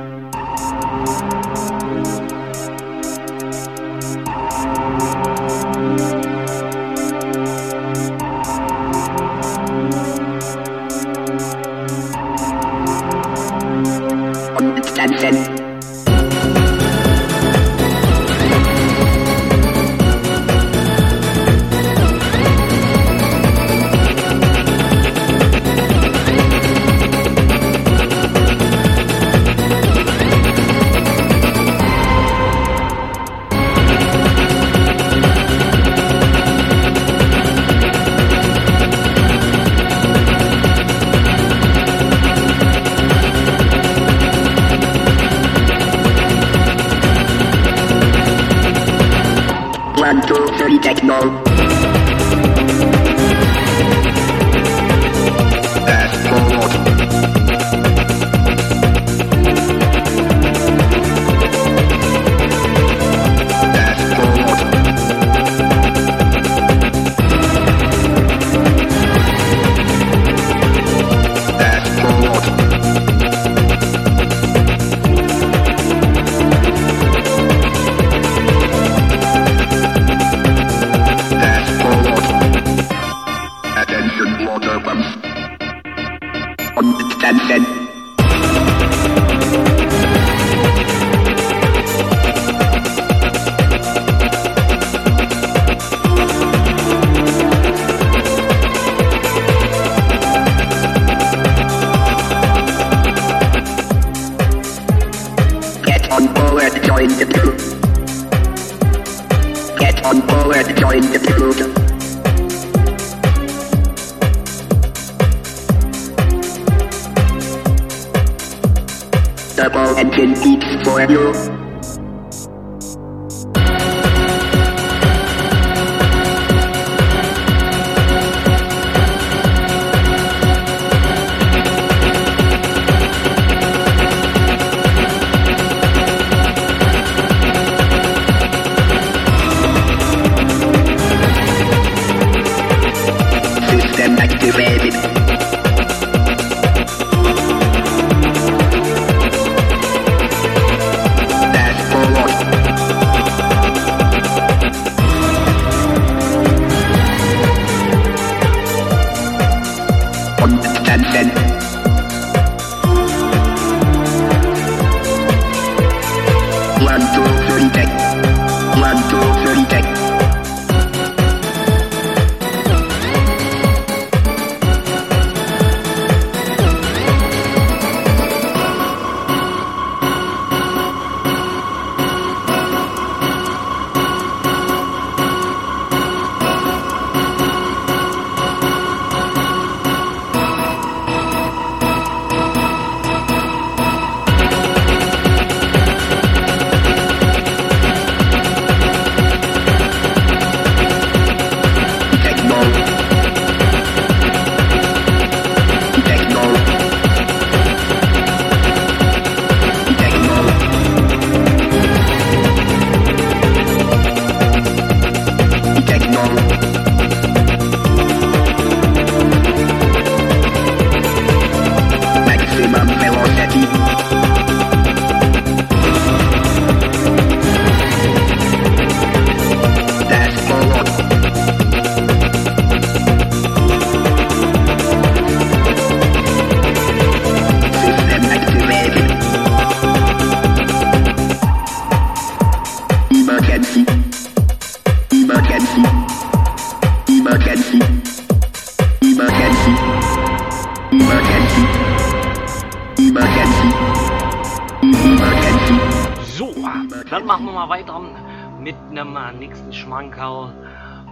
on. 216.17 216.70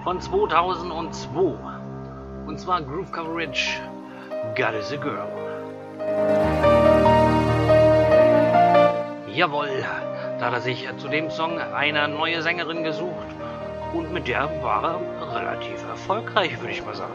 Von 0.03 0.19
2002. 0.19 1.57
Und 2.47 2.59
zwar 2.59 2.81
Groove 2.81 3.11
Coverage 3.11 3.79
God 4.55 4.73
is 4.73 4.91
a 4.91 4.95
Girl. 4.95 5.27
Jawohl, 9.33 9.85
da 10.39 10.45
hat 10.45 10.53
er 10.53 10.61
sich 10.61 10.87
zu 10.97 11.07
dem 11.07 11.29
Song 11.29 11.59
eine 11.59 12.07
neue 12.07 12.41
Sängerin 12.41 12.83
gesucht 12.83 13.27
und 13.93 14.11
mit 14.13 14.27
der 14.27 14.49
war 14.61 14.83
er 14.83 15.35
relativ 15.35 15.87
erfolgreich, 15.87 16.59
würde 16.59 16.73
ich 16.73 16.85
mal 16.85 16.95
sagen. 16.95 17.13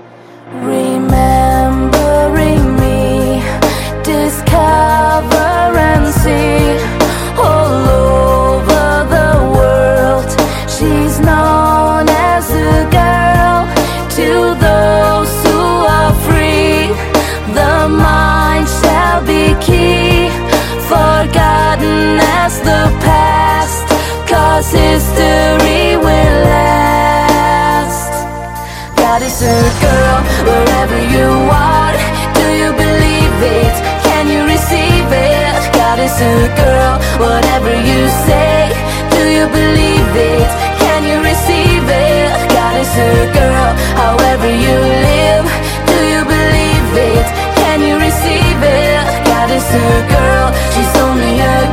A 36.14 36.46
girl, 36.54 36.94
whatever 37.18 37.74
you 37.74 38.06
say. 38.22 38.70
Do 39.10 39.22
you 39.36 39.46
believe 39.50 40.10
it? 40.14 40.50
Can 40.78 41.02
you 41.02 41.18
receive 41.18 41.82
it? 41.82 42.30
God 42.54 42.74
is 42.78 42.94
a 42.94 43.32
girl, 43.34 43.70
however 43.98 44.46
you 44.46 44.76
live. 45.10 45.46
Do 45.90 45.98
you 46.12 46.22
believe 46.22 46.90
it? 46.94 47.26
Can 47.58 47.82
you 47.82 47.98
receive 47.98 48.60
it? 48.62 49.04
God 49.26 49.50
is 49.50 49.66
a 49.74 49.90
girl, 50.14 50.46
she's 50.70 50.94
only 51.02 51.34
a 51.40 51.63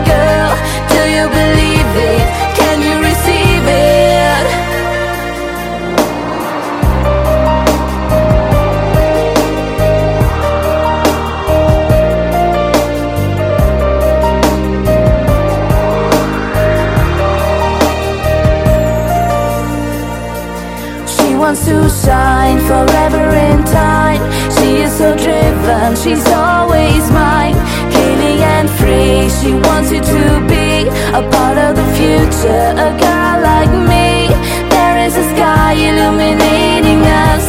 shine 22.06 22.60
forever 22.66 23.26
in 23.48 23.64
time. 23.66 24.22
She 24.58 24.82
is 24.86 24.92
so 24.98 25.16
driven, 25.16 25.96
she's 25.96 26.26
always 26.30 27.04
mine. 27.12 27.56
Killing 27.94 28.42
and 28.56 28.70
free, 28.70 29.30
she 29.38 29.54
wants 29.68 29.92
you 29.92 30.02
to 30.02 30.24
be 30.50 30.90
a 31.14 31.22
part 31.34 31.58
of 31.58 31.76
the 31.80 31.88
future. 31.98 32.68
A 32.88 32.92
girl 33.06 33.38
like 33.52 33.74
me, 33.92 34.34
there 34.74 34.98
is 35.06 35.16
a 35.16 35.26
sky 35.34 35.74
illuminating 35.74 37.02
us. 37.30 37.46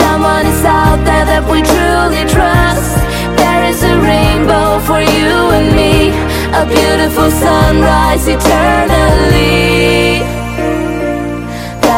Someone 0.00 0.46
is 0.46 0.64
out 0.64 1.00
there 1.04 1.26
that 1.32 1.44
we 1.52 1.60
truly 1.60 2.24
trust. 2.32 2.96
There 3.40 3.62
is 3.70 3.80
a 3.92 3.94
rainbow 4.00 4.80
for 4.88 5.00
you 5.00 5.32
and 5.58 5.68
me, 5.76 5.94
a 6.60 6.64
beautiful 6.64 7.30
sunrise 7.30 8.26
eternally. 8.26 9.22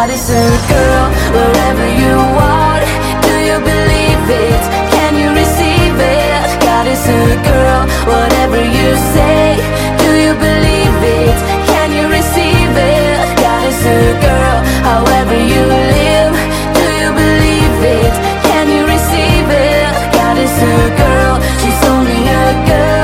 Is 0.04 0.30
a 0.30 0.46
girl 0.68 1.06
wherever 1.34 1.86
you 2.02 2.14
are. 2.38 2.80
Do 3.26 3.34
you 3.48 3.58
believe 3.58 4.24
it? 4.30 4.62
Can 4.94 5.16
you 5.16 5.30
receive 5.32 5.96
it? 5.98 6.60
God 6.60 6.86
is 6.86 7.04
a 7.08 7.24
girl, 7.42 7.82
whatever 8.06 8.60
you 8.62 8.88
say. 9.16 9.56
Do 10.04 10.10
you 10.24 10.34
believe 10.34 10.98
it? 11.24 11.36
Can 11.66 11.88
you 11.98 12.06
receive 12.06 12.72
it? 12.76 13.40
God 13.40 13.64
is 13.66 13.80
a 13.86 14.02
girl, 14.28 14.58
however 14.86 15.34
you 15.34 15.62
live. 15.66 16.34
Do 16.78 16.86
you 17.00 17.10
believe 17.10 17.78
it? 17.98 18.14
Can 18.46 18.66
you 18.70 18.84
receive 18.86 19.48
it? 19.50 19.94
God 20.12 20.36
is 20.38 20.56
a 20.62 20.78
girl, 21.02 21.34
she's 21.58 21.82
only 21.90 22.20
a 22.28 22.66
girl. 22.68 23.03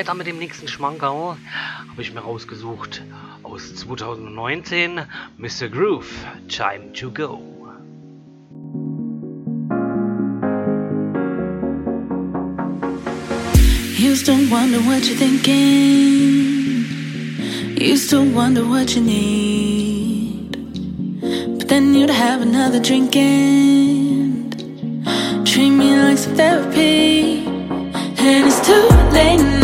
weiter 0.00 0.14
mit 0.14 0.26
dem 0.26 0.38
nächsten 0.38 0.66
Schmankerl. 0.66 1.36
Habe 1.90 2.00
ich 2.00 2.14
mir 2.14 2.20
rausgesucht 2.20 3.02
aus 3.42 3.74
2019. 3.74 5.02
Mr. 5.36 5.68
Groove, 5.68 6.10
Time 6.48 6.90
to 6.94 7.10
Go. 7.10 7.42
Used 13.98 14.24
to 14.24 14.32
wonder 14.50 14.78
what 14.88 15.04
you're 15.06 15.18
thinking. 15.18 16.86
Used 17.76 18.08
to 18.08 18.22
wonder 18.22 18.62
what 18.62 18.96
you 18.96 19.02
need. 19.02 20.56
But 21.58 21.68
then 21.68 21.94
you'd 21.94 22.08
have 22.08 22.40
another 22.40 22.80
drink 22.80 23.14
and 23.16 24.56
treat 25.46 25.68
me 25.68 25.94
like 25.98 26.16
some 26.16 26.34
therapy. 26.36 27.44
And 28.22 28.46
it's 28.46 28.60
too 28.66 28.88
late 29.12 29.38
now, 29.38 29.59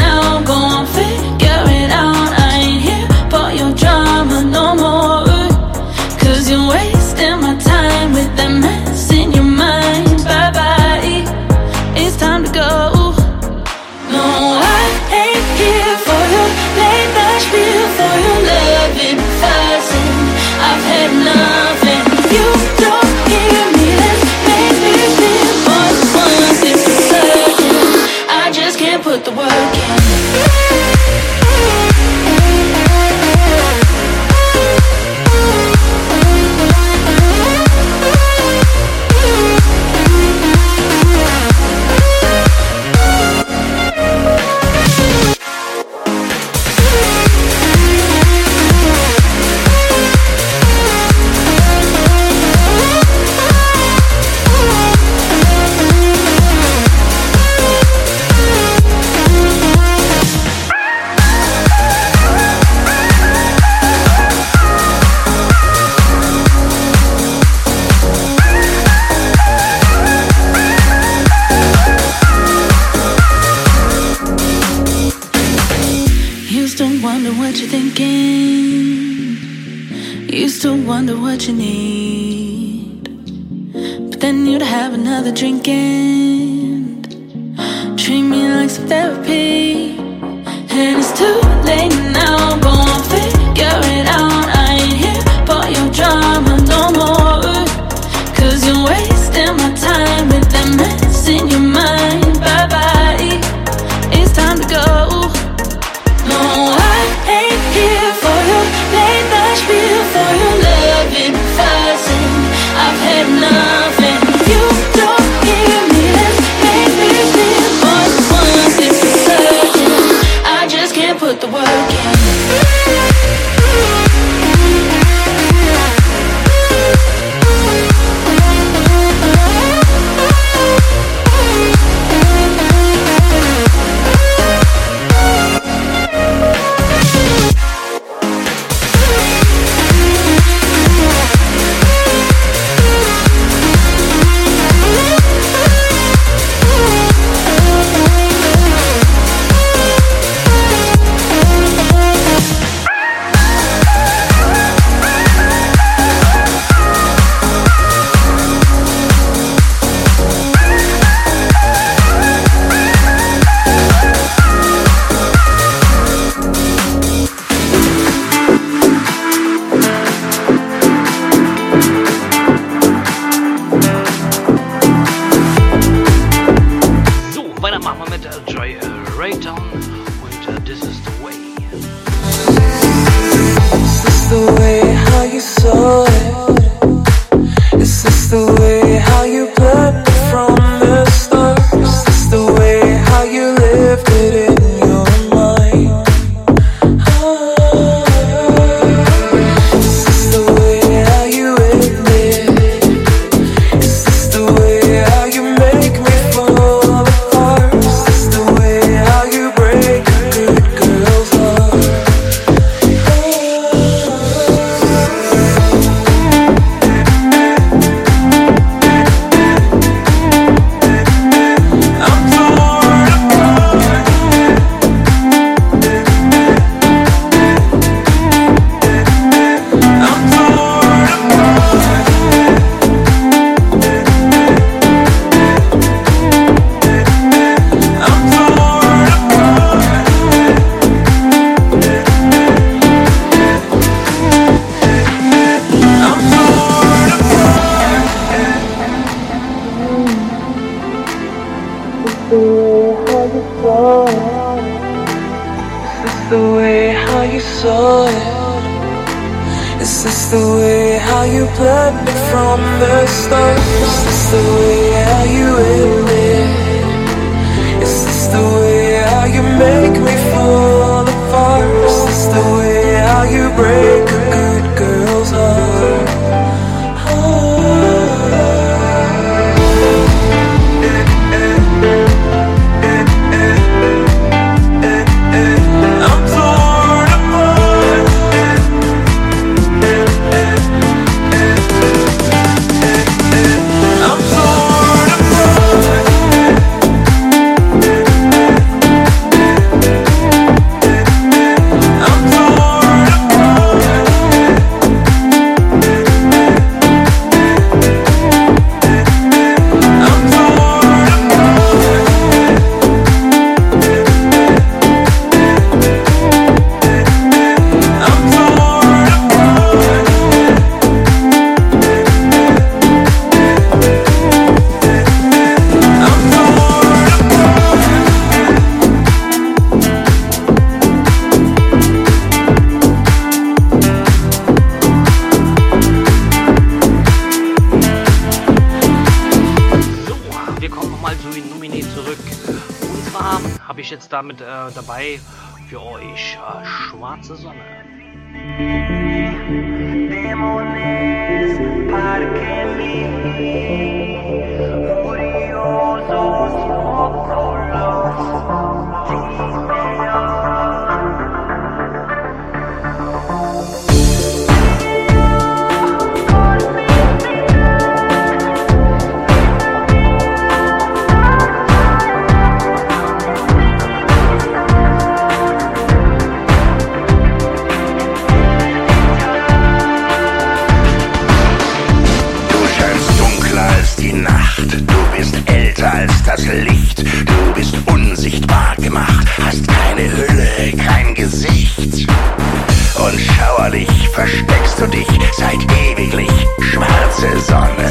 Und 393.57 393.63
schauerlich 393.63 394.09
versteckst 394.11 394.81
du 394.81 394.87
dich 394.87 395.07
seit 395.33 395.61
ewiglich, 395.91 396.31
schwarze 396.61 397.41
Sonne. 397.41 397.91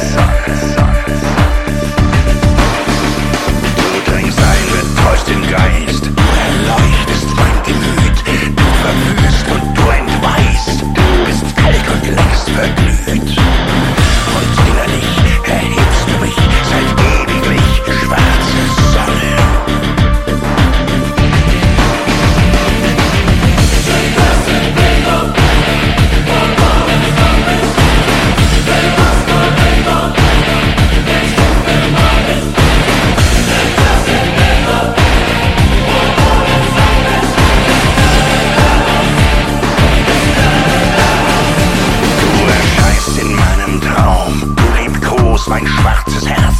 Du 3.75 4.11
dringst 4.11 4.39
ein, 4.39 4.65
betäust 4.71 5.27
den 5.27 5.41
Geist, 5.49 6.05
du 6.05 6.11
erleuchtest 6.11 7.29
mein 7.35 7.63
Gemüt, 7.63 8.17
du 8.55 8.63
verwüst 8.83 9.45
und 9.51 9.77
du 9.77 9.83
entweist, 9.89 10.81
du 10.81 11.25
bist 11.25 11.55
kalt 11.57 11.87
und 11.91 12.03
längst 12.15 12.49
verglüht. 12.51 13.37
Und 14.35 14.49
innerlich 14.67 15.09
erhebst 15.45 16.05
du 16.07 16.15
mich 16.21 16.37
seit 16.69 16.89
ewiglich, 17.01 17.81
schwarze 18.01 18.61
Sonne. 18.93 19.33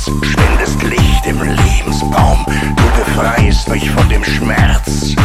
Spendest 0.06 0.84
Licht 0.84 1.26
im 1.26 1.42
Lebensbaum, 1.42 2.46
du 2.48 2.84
befreist 2.98 3.68
mich 3.70 3.90
von 3.92 4.08
dem 4.10 4.24
Schmerz. 4.24 5.16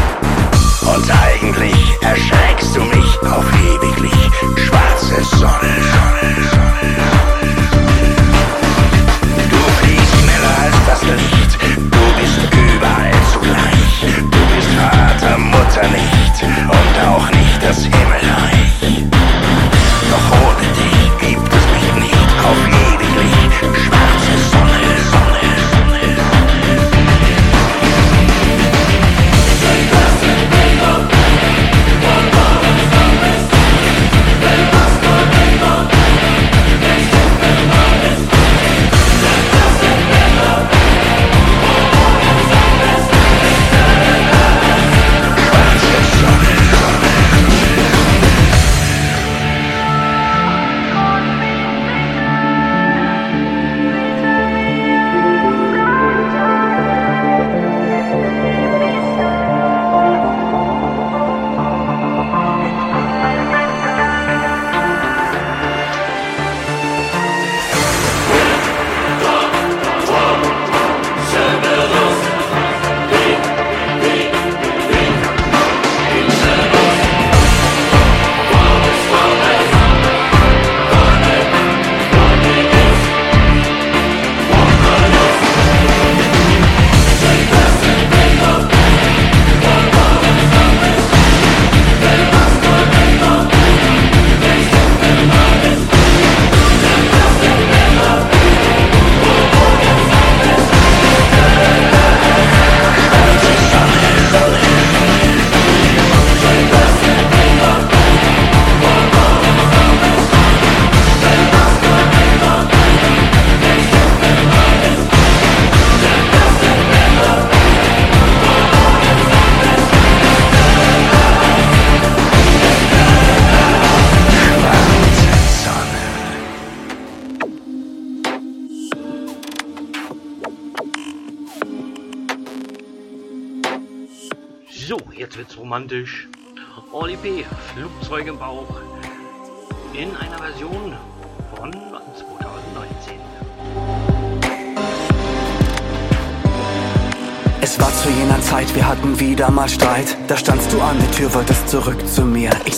Und 0.83 1.11
eigentlich 1.11 1.76
erschreckst 2.01 2.74
du 2.74 2.81
mich 2.85 3.18
auf 3.31 3.45
ewiglich, 3.53 4.31
schwarze 4.57 5.22
Sonne. 5.37 5.76
Du 9.51 9.61
fliegst 9.81 10.14
schneller 10.22 10.57
als 10.64 10.76
das 10.87 11.03
Licht, 11.03 11.53
du 11.76 12.03
bist 12.18 12.41
überall 12.53 13.12
zugleich, 13.33 13.95
du 14.16 14.41
bist 14.55 14.70
Vater, 14.78 15.37
Mutter 15.39 15.89
nicht 15.91 16.43
und 16.43 16.95
auch 17.07 17.31
nicht 17.31 17.62
das 17.62 17.85
Himmelreich. 17.85 19.05
Doch 20.11 20.26
ohne 20.41 20.66
dich 20.74 21.28
gibt 21.28 21.53
es 21.53 21.64
mich 21.74 21.89
nicht 22.09 22.31
auf 22.49 22.61
ewiglich. 22.66 23.37
Schwarze 23.85 24.35
Sonne, 24.51 24.70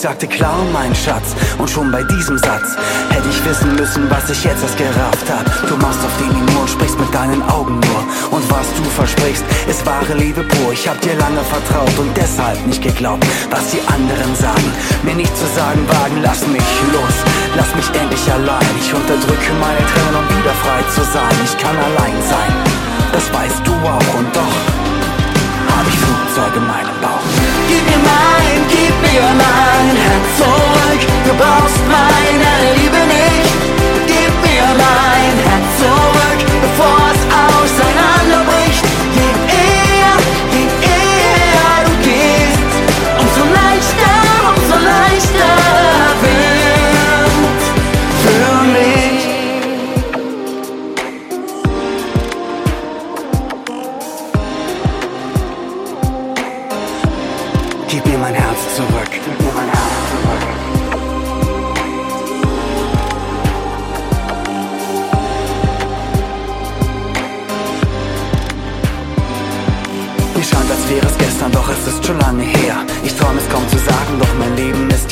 sagte 0.03 0.27
klar, 0.27 0.59
mein 0.73 0.93
Schatz, 0.97 1.31
und 1.59 1.71
schon 1.71 1.93
bei 1.93 2.03
diesem 2.03 2.37
Satz 2.37 2.75
hätte 3.11 3.29
ich 3.29 3.45
wissen 3.45 3.77
müssen, 3.77 4.11
was 4.11 4.29
ich 4.31 4.43
jetzt 4.43 4.61
erst 4.61 4.77
gerafft 4.77 5.31
hab. 5.31 5.47
Du 5.69 5.77
machst 5.77 6.01
auf 6.03 6.17
den 6.19 6.31
Immun, 6.43 6.67
sprichst 6.67 6.99
mit 6.99 7.15
deinen 7.15 7.41
Augen 7.49 7.79
nur. 7.79 8.01
Und 8.35 8.43
was 8.51 8.67
du 8.75 8.83
versprichst, 8.99 9.45
ist 9.69 9.87
wahre 9.87 10.15
Liebe 10.19 10.43
pur. 10.43 10.73
Ich 10.73 10.89
hab 10.89 11.01
dir 11.03 11.15
lange 11.15 11.39
vertraut 11.47 11.97
und 12.01 12.11
deshalb 12.17 12.59
nicht 12.67 12.83
geglaubt, 12.83 13.25
was 13.51 13.71
die 13.71 13.83
anderen 13.87 14.35
sagen. 14.35 14.69
Mir 15.05 15.15
nicht 15.15 15.37
zu 15.37 15.47
sagen 15.55 15.87
wagen, 15.87 16.19
lass 16.21 16.45
mich 16.49 16.67
los, 16.91 17.17
lass 17.55 17.71
mich 17.77 17.87
endlich 17.95 18.27
allein. 18.33 18.75
Ich 18.83 18.93
unterdrücke 18.93 19.51
meine 19.61 19.87
Tränen, 19.87 20.19
um 20.19 20.27
wieder 20.35 20.55
frei 20.67 20.83
zu 20.91 21.03
sein. 21.15 21.37
Ich 21.45 21.55
kann 21.63 21.79
allein 21.79 22.19
sein, 22.27 22.53
das 23.13 23.33
weißt 23.33 23.63
du 23.65 23.73
auch 23.87 24.19
und 24.19 24.35
doch 24.35 24.82
hab 25.83 25.89
ich 25.89 25.99
Flugzeug 25.99 26.57
in 26.57 26.67
meinem 26.67 26.97
Bauch. 27.01 27.27
Gib 27.69 27.85
mir 27.91 27.99
mein, 27.99 28.61
gib 28.69 28.95
mir 29.03 29.27
mein 29.35 29.97
Herz 30.05 30.27
zurück. 30.39 31.03
Du 31.27 31.35
brauchst 31.35 31.83
meine 31.91 32.53
Liebe 32.79 33.03
nicht. 33.11 33.55
Gib 34.07 34.33
mir 34.47 34.67
mein 34.79 35.35
Herz 35.47 35.69
zurück, 35.81 35.91
bevor 35.93 36.21
es 36.21 36.22
auseinanderbricht. 36.22 36.22
Je 36.22 36.22
eher, 36.22 36.22
je 36.22 36.22
eher 36.22 36.22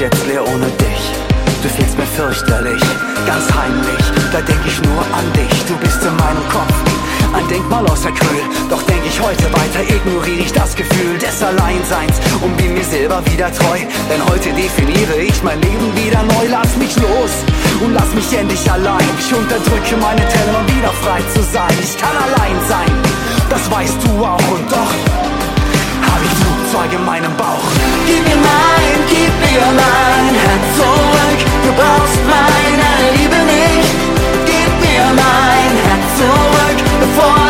jetzt 0.01 0.27
leer 0.27 0.43
ohne 0.43 0.67
dich. 0.81 1.03
Du 1.63 1.69
fehlst 1.69 1.99
mir 1.99 2.07
fürchterlich, 2.17 2.81
ganz 3.27 3.45
heimlich, 3.53 4.05
da 4.33 4.41
denk 4.41 4.65
ich 4.65 4.81
nur 4.81 5.03
an 5.13 5.27
dich. 5.37 5.53
Du 5.69 5.77
bist 5.77 6.01
in 6.03 6.17
meinem 6.17 6.45
Kopf, 6.49 6.73
ein 7.35 7.47
Denkmal 7.49 7.85
aus 7.87 8.07
Acryl. 8.07 8.41
Doch 8.71 8.83
denk 8.85 9.05
ich 9.05 9.21
heute 9.21 9.45
weiter, 9.53 9.85
ignoriere 9.85 10.41
ich 10.41 10.53
das 10.53 10.75
Gefühl 10.75 11.19
des 11.19 11.43
Alleinseins 11.43 12.17
und 12.41 12.57
bin 12.57 12.73
mir 12.73 12.85
selber 12.85 13.21
wieder 13.27 13.53
treu. 13.53 13.79
Denn 14.09 14.25
heute 14.25 14.49
definiere 14.55 15.21
ich 15.21 15.43
mein 15.43 15.61
Leben 15.61 15.93
wieder 15.95 16.23
neu. 16.23 16.49
Lass 16.49 16.75
mich 16.79 16.97
los 16.97 17.33
und 17.85 17.93
lass 17.93 18.09
mich 18.15 18.33
endlich 18.33 18.71
allein. 18.71 19.05
Ich 19.19 19.35
unterdrücke 19.35 20.01
meine 20.01 20.25
Tränen, 20.33 20.57
um 20.57 20.67
wieder 20.77 20.93
frei 21.05 21.21
zu 21.35 21.43
sein. 21.53 21.77
Ich 21.83 21.99
kann 22.01 22.17
allein 22.17 22.57
sein, 22.71 22.93
das 23.51 23.71
weißt 23.71 24.01
du 24.07 24.25
auch 24.25 24.49
und 24.49 24.65
doch 24.73 24.93
hab 26.09 26.21
ich 26.25 26.40
Flugzeuge 26.71 26.97
in 26.97 27.05
meinem 27.05 27.37
Bauch. 27.37 27.69
Gib 28.07 28.23
mir 28.25 28.37
mein, 28.37 28.99
gib 29.09 29.33
mir 29.41 29.67
mein 29.75 30.35
Herz 30.35 30.77
zurück. 30.77 31.41
Du 31.65 31.73
brauchst 31.73 32.21
meine 32.27 33.17
Liebe 33.17 33.37
nicht. 33.45 33.95
Gib 34.47 34.71
mir 34.81 35.05
mein 35.09 35.73
Herz 35.85 36.07
zurück, 36.17 36.79
bevor 37.01 37.50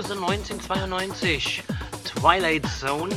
Aus 0.00 0.10
1992. 0.10 1.62
Twilight 2.06 2.66
Zone. 2.66 3.14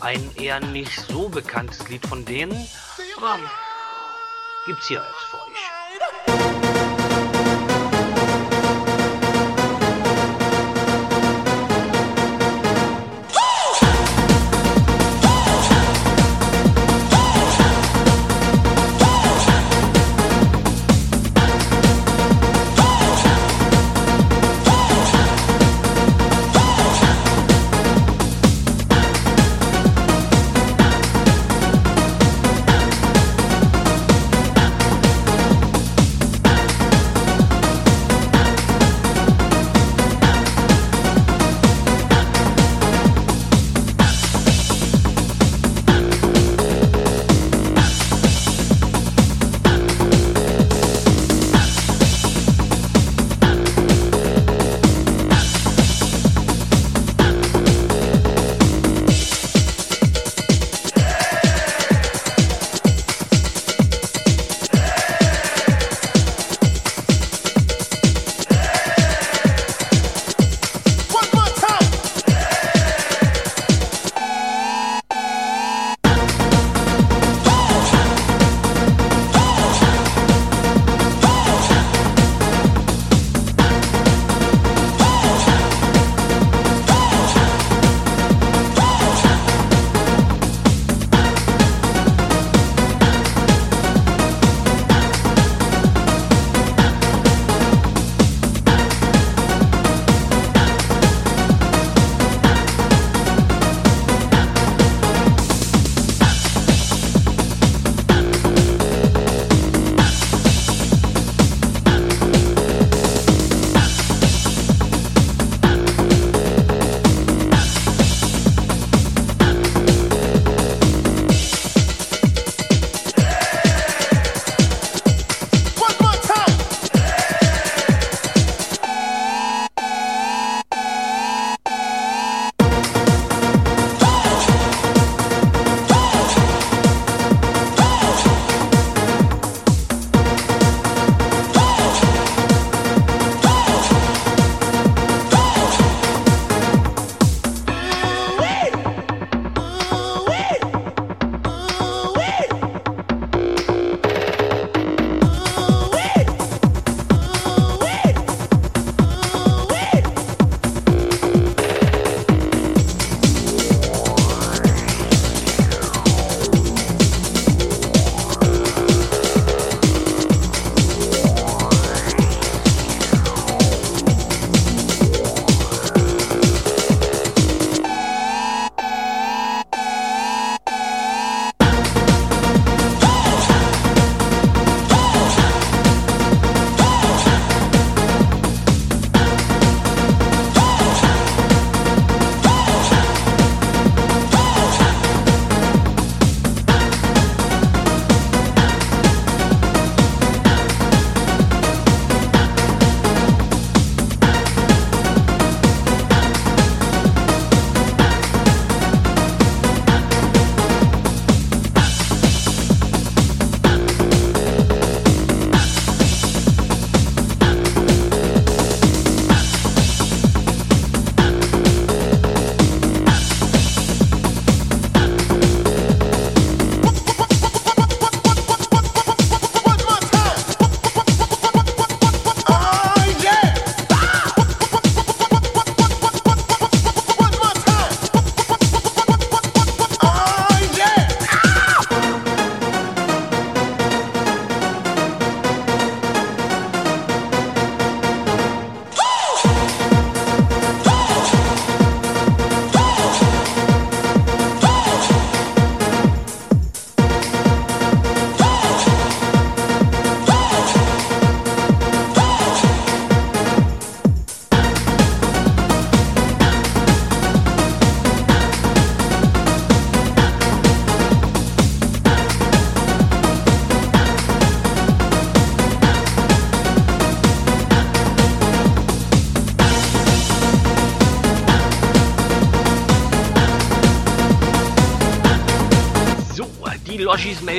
Ein 0.00 0.34
eher 0.34 0.58
nicht 0.58 0.98
so 1.06 1.28
bekanntes 1.28 1.88
Lied 1.88 2.04
von 2.04 2.24
denen. 2.24 2.66
Aber 3.16 3.38
gibt's 4.66 4.88
hier 4.88 5.04
jetzt 5.06 5.29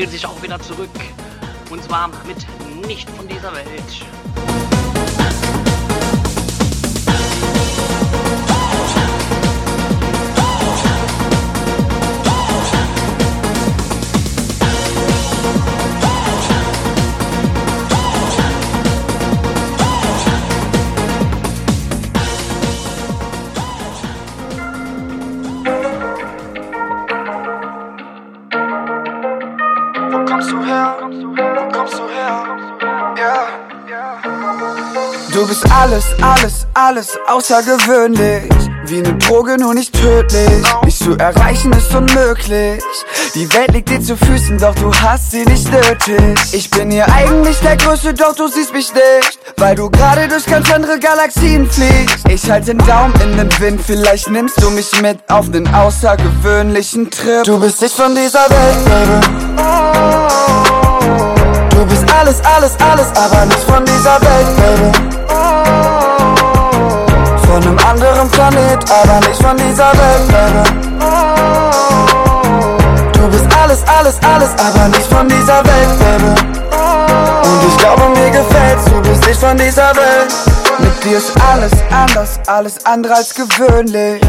melden 0.01 0.13
sich 0.13 0.25
auch 0.25 0.41
wieder 0.41 0.59
zurück. 0.59 0.89
Und 1.69 1.83
zwar 1.83 2.09
mit 2.25 2.87
Nicht 2.87 3.07
von 3.11 3.27
dieser 3.27 3.53
Welt. 3.53 3.80
Bist 35.51 35.69
alles, 35.69 36.05
alles, 36.21 36.67
alles 36.73 37.19
außergewöhnlich. 37.27 38.49
Wie 38.85 38.99
eine 38.99 39.13
Droge, 39.15 39.57
nur 39.59 39.73
nicht 39.73 39.93
tödlich. 39.93 40.63
Dich 40.85 40.97
zu 40.97 41.17
erreichen 41.17 41.73
ist 41.73 41.93
unmöglich. 41.93 42.81
Die 43.35 43.53
Welt 43.53 43.73
liegt 43.73 43.89
dir 43.89 43.99
zu 43.99 44.15
Füßen, 44.15 44.57
doch 44.59 44.73
du 44.75 44.93
hast 44.93 45.31
sie 45.31 45.43
nicht 45.43 45.69
nötig. 45.69 46.53
Ich 46.53 46.69
bin 46.69 46.89
hier 46.89 47.05
eigentlich 47.11 47.59
der 47.59 47.75
Größte, 47.75 48.13
doch 48.13 48.33
du 48.33 48.47
siehst 48.47 48.71
mich 48.71 48.93
nicht. 48.93 49.39
Weil 49.57 49.75
du 49.75 49.89
gerade 49.89 50.29
durch 50.29 50.45
ganz 50.45 50.71
andere 50.71 50.97
Galaxien 50.99 51.69
fliegst. 51.69 52.29
Ich 52.29 52.49
halte 52.49 52.67
den 52.67 52.85
Daumen 52.87 53.13
in 53.21 53.35
den 53.35 53.59
Wind, 53.59 53.81
vielleicht 53.85 54.29
nimmst 54.29 54.61
du 54.63 54.69
mich 54.69 55.01
mit 55.01 55.19
auf 55.29 55.49
nen 55.49 55.67
außergewöhnlichen 55.73 57.11
Trip. 57.11 57.43
Du 57.43 57.59
bist 57.59 57.81
nicht 57.81 57.95
von 57.95 58.15
dieser 58.15 58.49
Welt, 58.49 58.85
Baby. 58.85 59.19
Du 61.75 61.85
bist 61.87 62.05
alles, 62.13 62.39
alles, 62.45 62.71
alles, 62.79 63.07
aber 63.17 63.45
nicht 63.45 63.63
von 63.63 63.83
dieser 63.83 64.21
Welt, 64.21 64.55
Baby. 64.55 65.20
Von 67.51 67.61
einem 67.63 67.77
anderen 67.79 68.29
Planet, 68.29 68.79
aber 68.89 69.27
nicht 69.27 69.43
von 69.43 69.57
dieser 69.57 69.91
Welt, 69.91 70.25
Baby. 70.29 70.63
Du 73.11 73.27
bist 73.27 73.45
alles, 73.61 73.83
alles, 73.87 74.15
alles, 74.23 74.51
aber 74.57 74.87
nicht 74.87 75.07
von 75.07 75.27
dieser 75.27 75.57
Welt, 75.65 75.99
Baby. 75.99 76.31
Und 77.43 77.67
ich 77.67 77.77
glaube, 77.77 78.03
mir 78.17 78.29
gefällt's, 78.29 78.85
du 78.85 79.01
bist 79.01 79.27
nicht 79.27 79.37
von 79.37 79.57
dieser 79.57 79.93
Welt. 79.97 80.33
Mit 80.79 81.03
dir 81.03 81.17
ist 81.17 81.33
alles 81.51 81.73
anders, 81.91 82.39
alles 82.47 82.85
andere 82.85 83.15
als 83.15 83.33
gewöhnlich. 83.33 84.21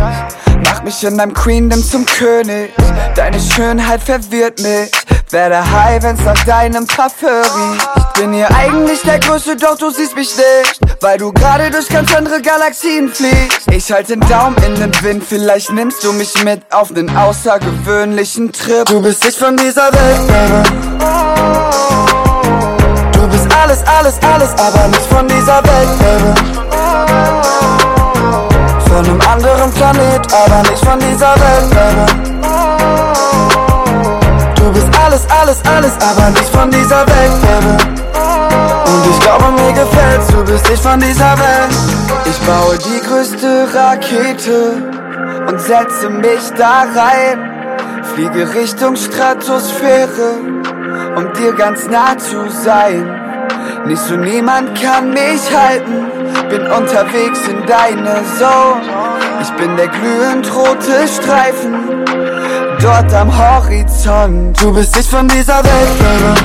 Mach 0.65 0.83
mich 0.83 1.05
in 1.05 1.17
deinem 1.17 1.33
Queendom 1.33 1.81
zum 1.81 2.05
König. 2.05 2.73
Deine 3.15 3.39
Schönheit 3.39 4.03
verwirrt 4.03 4.61
mich. 4.61 4.91
Werde 5.33 5.59
high, 5.59 6.03
wenn's 6.03 6.23
nach 6.25 6.45
deinem 6.45 6.87
Parfum 6.87 7.31
riecht. 7.31 7.89
Ich 7.97 8.21
bin 8.21 8.35
hier 8.35 8.55
eigentlich 8.55 9.01
der 9.01 9.19
Größte, 9.19 9.57
doch 9.57 9.79
du 9.79 9.89
siehst 9.91 10.15
mich 10.15 10.37
nicht. 10.37 10.79
Weil 11.01 11.17
du 11.17 11.33
gerade 11.33 11.71
durch 11.71 11.89
ganz 11.89 12.15
andere 12.15 12.43
Galaxien 12.43 13.09
fliegst. 13.09 13.67
Ich 13.71 13.91
halte 13.91 14.19
den 14.19 14.29
Daumen 14.29 14.57
in 14.59 14.75
den 14.75 15.03
Wind, 15.03 15.25
vielleicht 15.27 15.73
nimmst 15.73 16.05
du 16.05 16.13
mich 16.13 16.45
mit 16.45 16.61
auf 16.71 16.91
nen 16.91 17.09
außergewöhnlichen 17.17 18.53
Trip. 18.53 18.85
Du 18.85 19.01
bist 19.01 19.25
nicht 19.25 19.39
von 19.39 19.57
dieser 19.57 19.91
Welt, 19.91 20.27
Baby. 20.29 20.69
Du 23.13 23.27
bist 23.29 23.47
alles, 23.57 23.83
alles, 23.87 24.19
alles, 24.23 24.51
aber 24.59 24.89
nicht 24.89 25.07
von 25.07 25.27
dieser 25.29 25.63
Welt, 25.65 25.99
Baby. 25.99 26.59
Von 28.87 29.05
einem 29.07 29.21
anderen 29.23 29.73
Planet, 29.73 30.21
aber 30.31 30.71
nicht 30.71 30.85
von 30.85 30.99
dieser 31.01 31.35
Welt, 31.37 31.71
Baby. 31.71 32.42
Alles, 35.13 35.27
alles, 35.29 35.61
alles, 35.69 35.93
aber 36.01 36.31
nicht 36.31 36.49
von 36.49 36.71
dieser 36.71 37.07
Welt, 37.07 37.33
Baby. 37.43 38.01
Und 38.91 39.11
ich 39.11 39.21
glaube, 39.21 39.45
mir 39.61 39.73
gefällt's, 39.75 40.29
du 40.29 40.43
bist 40.43 40.71
nicht 40.71 40.83
von 40.83 40.99
dieser 41.01 41.39
Welt. 41.39 41.71
Ich 42.25 42.39
baue 42.47 42.79
die 42.79 43.07
größte 43.07 43.69
Rakete 43.75 44.73
und 45.49 45.61
setze 45.61 46.09
mich 46.09 46.51
da 46.57 46.87
rein. 46.97 48.03
Fliege 48.15 48.55
Richtung 48.55 48.97
Stratosphäre, 48.97 50.39
um 51.17 51.31
dir 51.35 51.53
ganz 51.59 51.87
nah 51.89 52.17
zu 52.17 52.49
sein. 52.49 53.05
Nicht 53.85 54.01
so 54.01 54.17
niemand 54.17 54.81
kann 54.81 55.11
mich 55.11 55.43
halten, 55.55 56.07
bin 56.49 56.63
unterwegs 56.63 57.41
in 57.49 57.67
deine 57.67 58.23
Zone. 58.39 58.81
Ich 59.43 59.51
bin 59.57 59.77
der 59.77 59.89
glühend 59.89 60.55
rote 60.55 61.07
Streifen, 61.07 61.75
dort 62.83 63.15
am 63.15 63.31
Horizont. 63.31 64.61
Du 64.61 64.73
bist 64.73 64.97
nicht 64.97 65.09
von 65.09 65.29
dieser 65.29 65.63
Welt, 65.63 65.99
Baby. 65.99 66.41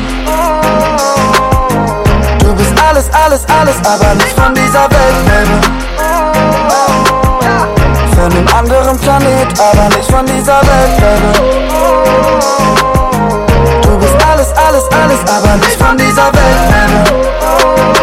Du 2.40 2.54
bist 2.56 2.74
alles, 2.88 3.10
alles, 3.12 3.46
alles, 3.60 3.76
aber 3.84 4.14
nicht 4.16 4.40
von 4.40 4.54
dieser 4.54 4.84
Welt, 4.84 5.20
Baby. 5.26 5.60
Von 8.16 8.32
einem 8.32 8.48
anderen 8.48 8.98
Planet, 9.00 9.48
aber 9.60 9.96
nicht 9.96 10.12
von 10.12 10.26
dieser 10.26 10.62
Welt, 10.62 10.98
Baby. 10.98 11.32
Du 13.82 13.98
bist 13.98 14.16
alles, 14.30 14.48
alles, 14.68 14.84
alles, 14.92 15.20
aber 15.36 15.56
nicht 15.58 15.82
von 15.82 15.98
dieser 15.98 16.32
Welt, 16.38 16.62
Baby. 16.70 17.02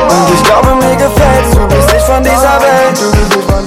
Und 0.09 0.35
ich 0.35 0.43
glaube, 0.43 0.75
mir 0.75 0.97
gefällt's, 0.97 1.51
du 1.53 1.67
bist 1.69 1.93
nicht 1.93 2.07
von 2.07 2.23
dieser 2.23 2.61
Welt, 2.61 2.99
du 2.99 3.11
bist 3.17 3.37
nicht 3.37 3.51
von 3.51 3.64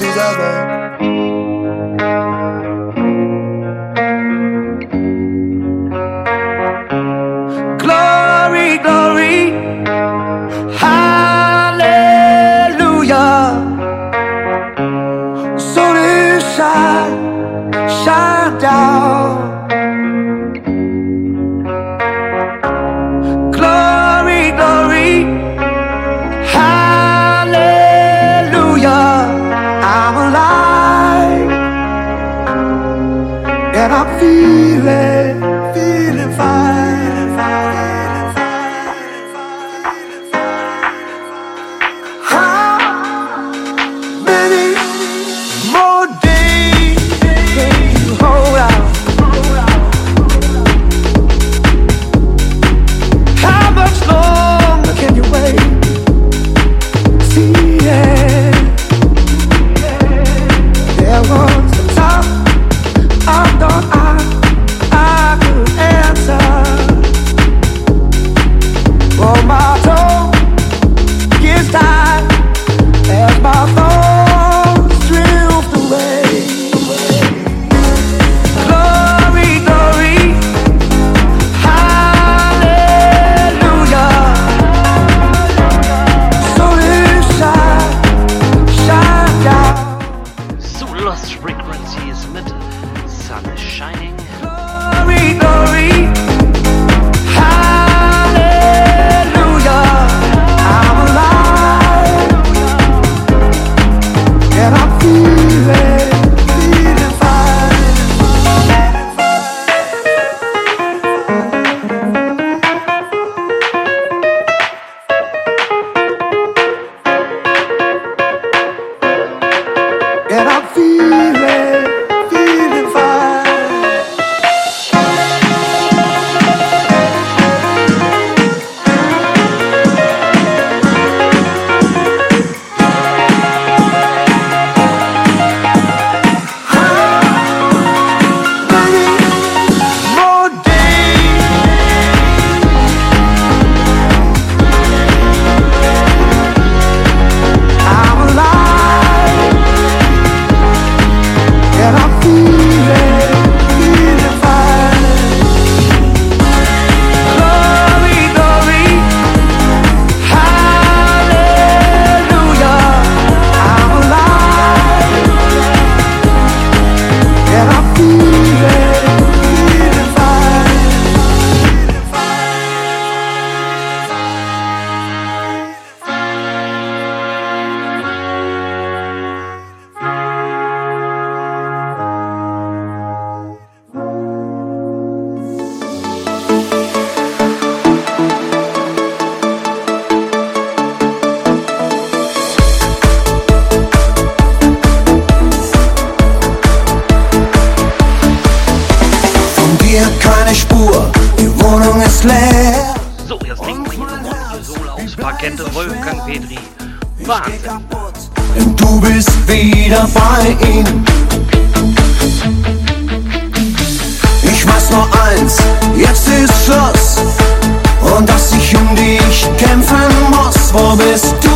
muss. 220.72 221.34
Wo 221.42 221.47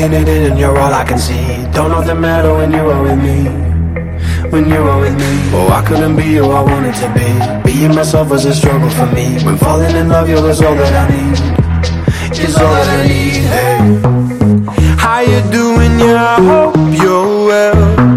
breathing 0.00 0.22
it 0.22 0.28
in 0.28 0.50
and 0.52 0.58
you're 0.58 0.78
all 0.78 0.92
I 0.92 1.04
can 1.04 1.18
see. 1.18 1.44
Don't 1.72 1.90
know 1.90 2.02
the 2.02 2.14
matter 2.14 2.54
when 2.54 2.72
you 2.72 2.90
are 2.90 3.02
with 3.02 3.18
me. 3.18 3.44
When 4.50 4.68
you 4.68 4.76
are 4.76 5.00
with 5.00 5.14
me. 5.14 5.32
Oh, 5.52 5.68
I 5.68 5.84
couldn't 5.86 6.16
be 6.16 6.36
who 6.36 6.50
I 6.50 6.62
wanted 6.62 6.94
to 7.02 7.08
be. 7.12 7.70
Being 7.70 7.94
myself 7.94 8.30
was 8.30 8.44
a 8.46 8.54
struggle 8.54 8.90
for 8.90 9.06
me. 9.06 9.42
When 9.44 9.56
falling 9.58 9.94
in 9.94 10.08
love, 10.08 10.28
you're 10.28 10.38
all 10.38 10.44
that 10.46 10.94
I 10.94 11.14
need. 11.14 11.38
Is 12.38 12.56
all 12.56 12.72
that 12.72 12.88
I 12.88 13.08
need, 13.08 13.44
hey. 13.54 13.76
How 14.96 15.20
you 15.20 15.40
doing, 15.50 15.98
yeah, 15.98 16.36
I 16.38 16.42
hope 16.42 17.02
you're 17.02 17.46
well. 17.46 18.09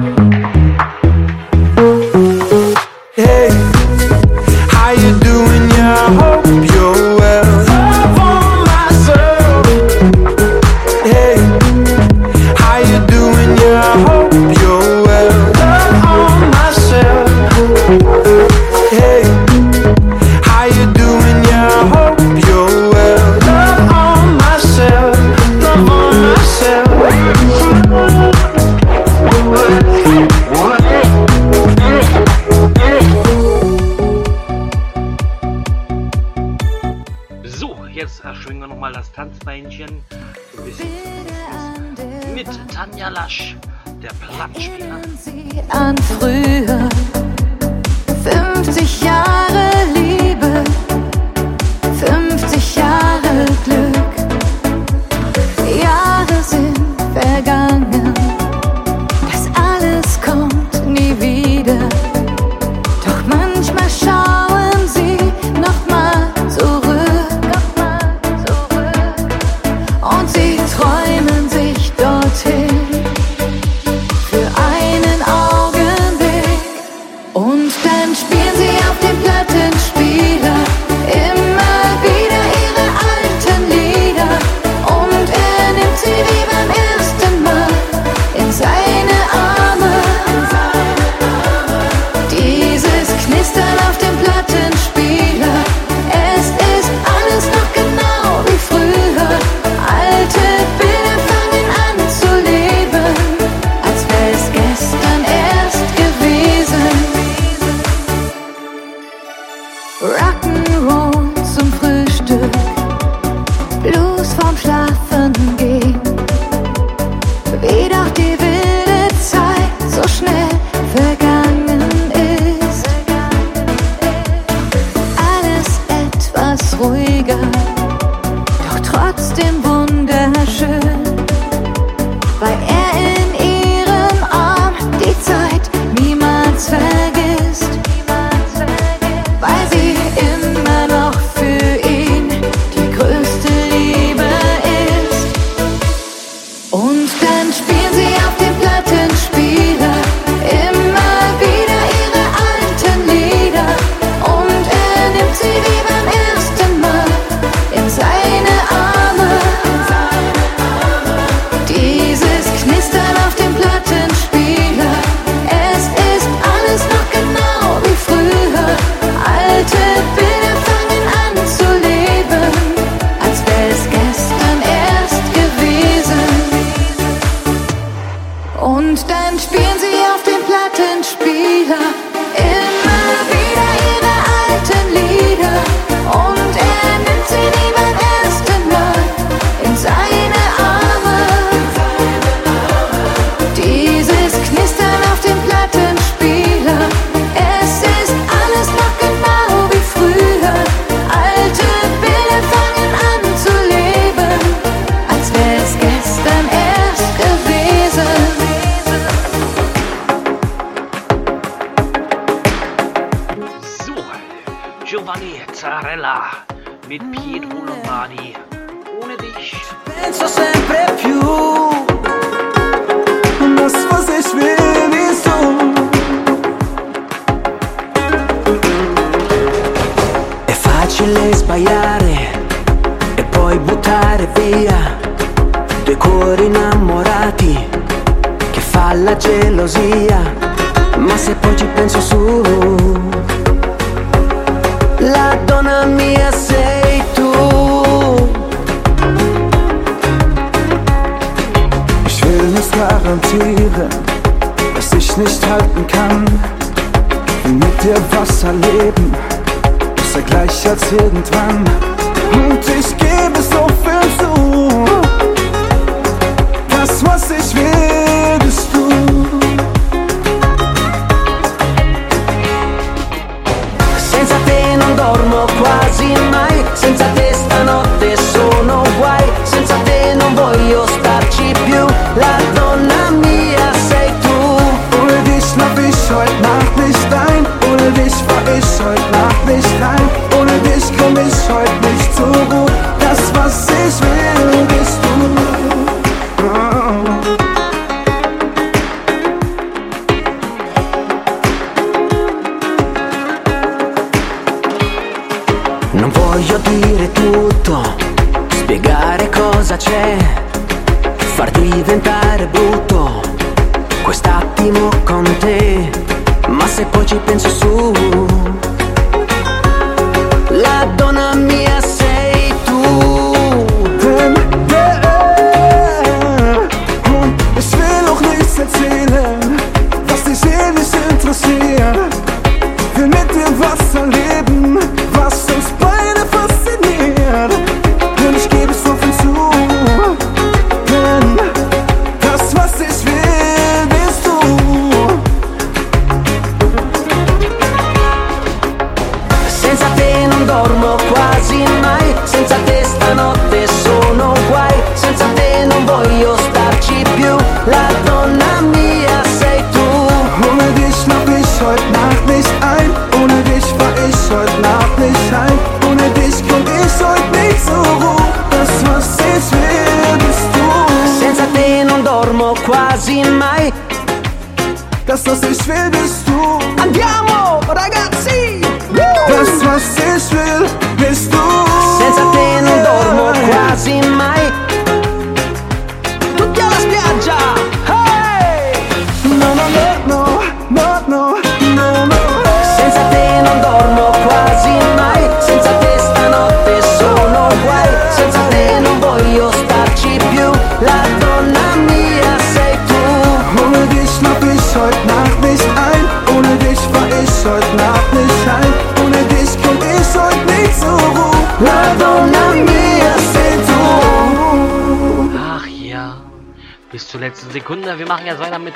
letzten 417.24 417.52
Sekunde. 417.52 417.98
Wir 417.98 418.06
machen 418.06 418.26
jetzt 418.26 418.40
weiter 418.40 418.60
mit 418.60 418.74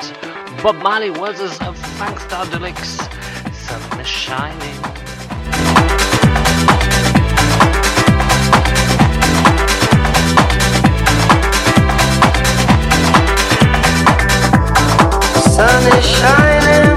Bob 0.63 0.81
Marley 0.81 1.11
vs. 1.11 1.59
Funkstar 1.97 2.45
Deluxe. 2.45 2.97
Sun 3.51 3.99
is 3.99 4.07
shining. 4.07 4.77
sun 15.43 15.97
is 15.97 16.05
shining 16.05 16.96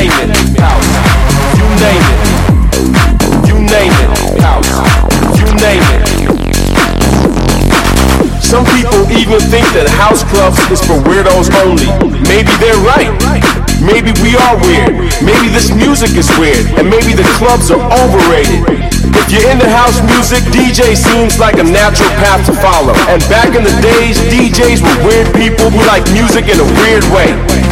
Name 0.03 0.31
it. 0.31 0.59
House. 0.59 0.91
You 1.55 1.67
name 1.79 2.03
it. 2.11 2.19
You 3.47 3.55
name 3.63 3.95
it. 3.95 4.11
House. 4.43 4.67
You 5.39 5.47
name 5.63 5.87
it. 5.95 6.03
Some 8.43 8.67
people 8.75 9.07
even 9.15 9.39
think 9.47 9.65
that 9.79 9.87
house 9.95 10.27
clubs 10.27 10.59
is 10.75 10.83
for 10.83 10.99
weirdos 11.07 11.55
only. 11.63 11.87
Maybe 12.27 12.51
they're 12.59 12.83
right. 12.83 13.15
Maybe 13.79 14.11
we 14.23 14.35
are 14.35 14.59
weird. 14.67 14.99
Maybe 15.23 15.47
this 15.55 15.71
music 15.71 16.19
is 16.19 16.27
weird. 16.35 16.67
And 16.79 16.91
maybe 16.91 17.15
the 17.15 17.27
clubs 17.39 17.71
are 17.71 17.81
overrated. 18.03 18.67
If 19.15 19.31
you're 19.31 19.47
into 19.51 19.71
house 19.71 20.03
music, 20.03 20.43
DJ 20.51 20.99
seems 20.99 21.39
like 21.39 21.63
a 21.63 21.65
natural 21.65 22.11
path 22.19 22.45
to 22.51 22.55
follow. 22.59 22.95
And 23.07 23.23
back 23.31 23.55
in 23.55 23.63
the 23.63 23.75
days, 23.81 24.19
DJs 24.35 24.83
were 24.83 24.99
weird 25.07 25.31
people 25.35 25.71
who 25.71 25.79
like 25.87 26.03
music 26.11 26.51
in 26.51 26.59
a 26.59 26.69
weird 26.83 27.07
way. 27.15 27.72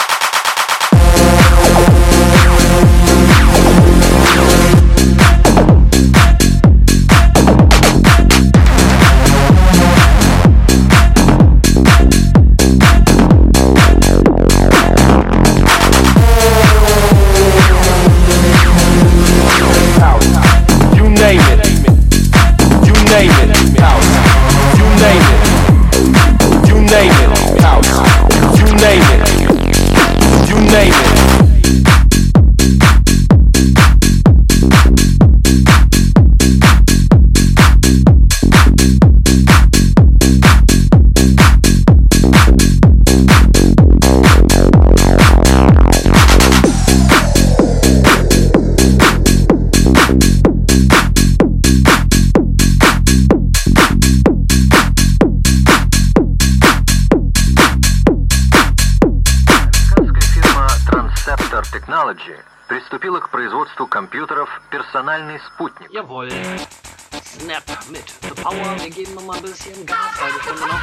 Jawohl. 65.91 66.29
Snap 66.31 67.63
mit 67.91 68.05
The 68.21 68.41
Power. 68.41 68.79
Wir 68.79 68.89
geben 68.89 69.13
noch 69.13 69.25
mal 69.25 69.35
ein 69.35 69.41
bisschen 69.41 69.85
Gas, 69.85 69.97
halbe 70.21 70.39
Stunde 70.41 70.61
noch. 70.61 70.79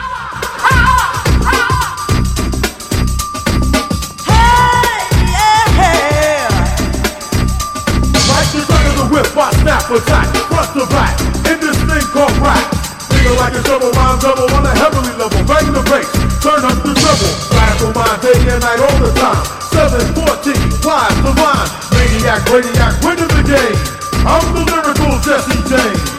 Whip, 9.09 9.25
I 9.39 9.51
snap 9.63 9.89
attack, 9.89 10.29
front 10.53 10.69
to 10.77 10.85
back, 10.93 11.19
in 11.49 11.59
this 11.61 11.79
thing 11.89 12.05
called 12.13 12.37
rap. 12.45 12.61
Nigga 13.09 13.33
like 13.41 13.55
a 13.57 13.63
double 13.65 13.91
rhyme 13.93 14.19
double 14.21 14.53
on 14.55 14.67
a 14.67 14.75
heavily 14.77 15.17
level, 15.17 15.43
bang 15.49 15.73
the 15.73 15.81
bass, 15.89 16.05
turn 16.45 16.61
up 16.61 16.77
the 16.85 16.93
treble. 16.93 17.33
Rap 17.57 17.81
on 17.81 17.95
my 17.97 18.19
day 18.21 18.37
and 18.53 18.61
night 18.61 18.81
all 18.85 18.99
the 19.01 19.11
time. 19.19 19.43
714, 19.73 20.53
live 20.85 21.17
the 21.25 21.33
line. 21.41 21.71
Maniac, 21.97 22.45
radiac, 22.53 23.01
winning 23.03 23.33
the 23.33 23.43
game. 23.49 23.98
I'm 24.27 24.55
the 24.55 24.65
lyrical 24.65 25.21
Jesse 25.21 25.63
James. 25.69 26.18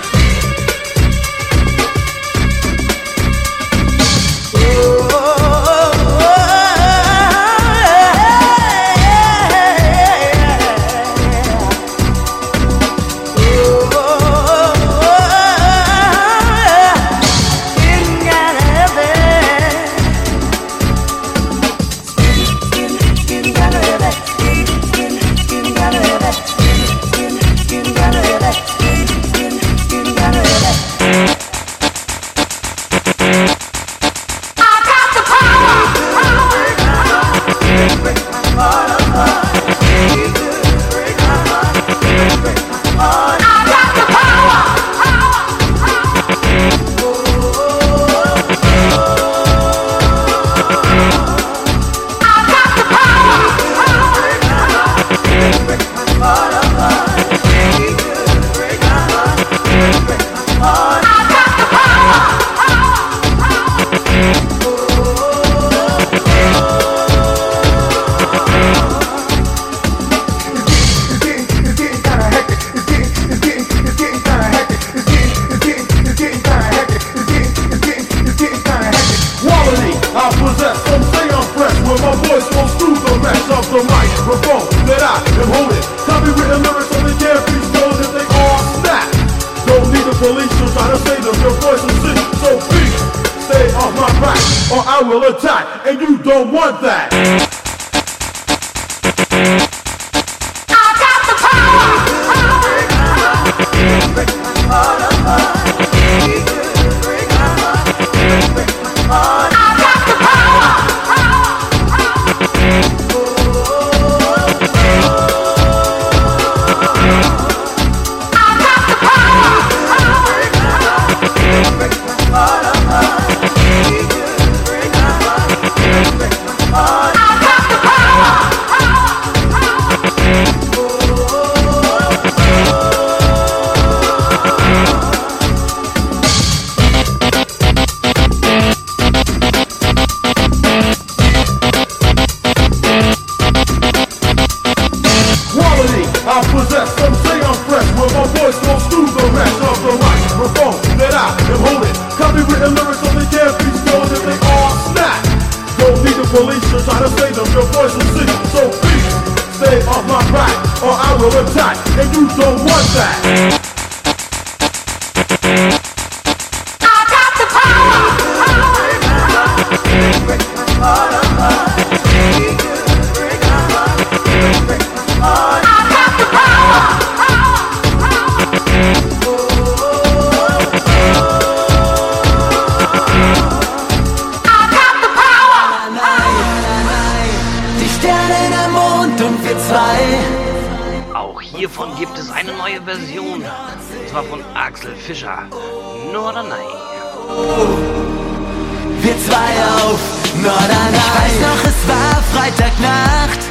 Wir 199.10 199.18
zwei 199.26 199.54
auf 199.74 200.00
Norderney. 200.36 200.94
Ich 200.94 201.16
weiß 201.18 201.38
noch, 201.42 201.62
es 201.64 201.80
war 201.90 202.22
Freitagnacht. 202.32 203.42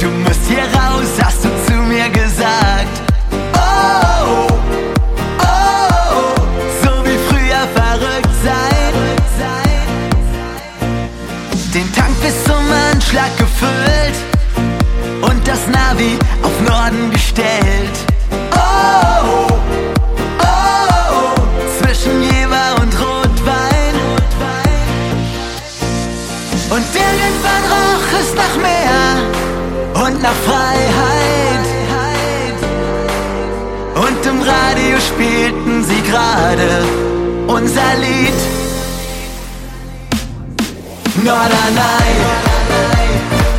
Du 0.00 0.08
musst 0.08 0.40
hier 0.48 0.64
raus, 0.64 1.06
hast 1.22 1.44
du 1.44 1.48
zu 1.64 1.74
mir 1.74 2.08
gesagt. 2.08 3.00
Oh, 3.54 4.48
oh, 5.38 6.34
so 6.82 6.90
wie 7.04 7.18
früher 7.28 7.68
verrückt 7.72 8.34
sein. 8.42 8.92
Den 11.72 11.94
Tank 11.94 12.20
bis 12.20 12.42
zum 12.42 12.64
Anschlag 12.92 13.30
gefüllt 13.38 14.16
und 15.22 15.46
das 15.46 15.68
Navi 15.68 16.18
auf 16.42 16.68
Norden 16.68 17.12
gestellt. 17.12 17.99
Gerade 36.50 36.84
unser 37.46 37.94
Lied. 38.00 38.40
Norderney, 41.24 42.10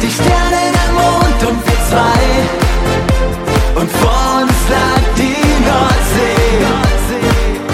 die 0.02 0.12
Sterne, 0.12 0.62
der 0.78 0.92
Mond 0.94 1.40
und 1.48 1.66
wir 1.66 1.80
zwei. 1.90 2.22
Und 3.80 3.92
vor 3.92 4.42
uns 4.42 4.60
lag 4.70 5.04
die 5.18 5.44
Nordsee. 5.68 6.66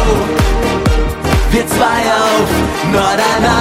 wir 1.52 1.66
zwei 1.66 2.00
auf 2.22 2.48
Norderney. 2.92 3.57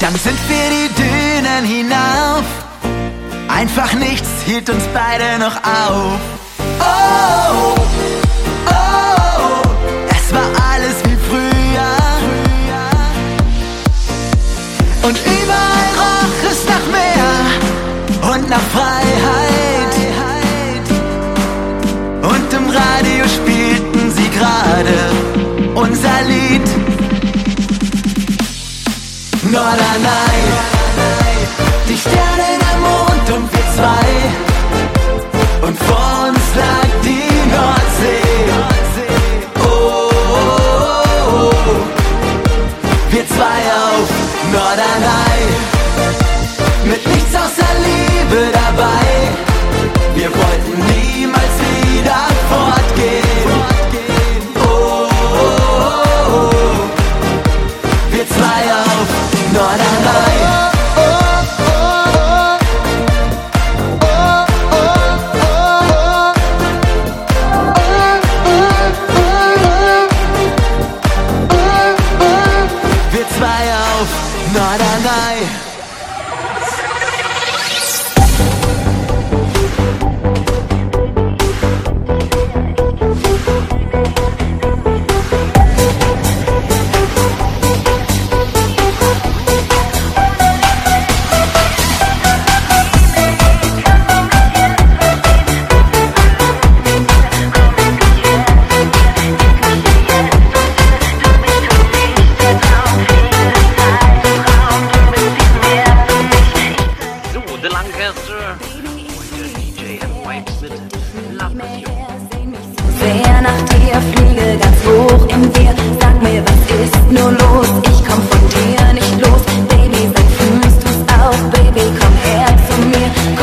Dann 0.00 0.14
sind 0.14 0.38
wir 0.48 0.70
die 0.70 0.88
Dünen 0.94 1.64
hinauf. 1.64 2.44
Einfach 3.48 3.92
nichts 3.92 4.28
hielt 4.44 4.70
uns 4.70 4.82
beide 4.94 5.38
noch 5.38 5.56
auf. 5.56 6.39
Norderney, 29.70 30.42
die 31.88 31.96
Sterne, 31.96 32.58
der 32.64 32.76
Mond 32.80 33.26
und 33.36 33.46
wir 33.52 33.66
zwei. 33.76 34.08
Und 35.64 35.78
vor 35.78 36.28
uns 36.28 36.46
lag 36.56 36.88
die 37.04 37.30
Nordsee. 37.54 38.40
Oh, 39.60 40.10
oh, 40.32 40.72
oh. 41.30 41.52
wir 43.12 43.24
zwei 43.28 43.60
auf 43.84 44.08
Norderney. 44.52 45.40
Mit 46.86 47.06
nichts 47.06 47.34
außer 47.36 47.59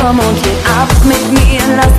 Komm 0.08 0.20
und 0.20 0.42
geh 0.42 0.56
ab 0.80 0.88
mit 1.04 1.32
mir, 1.32 1.60
lass 1.76 1.97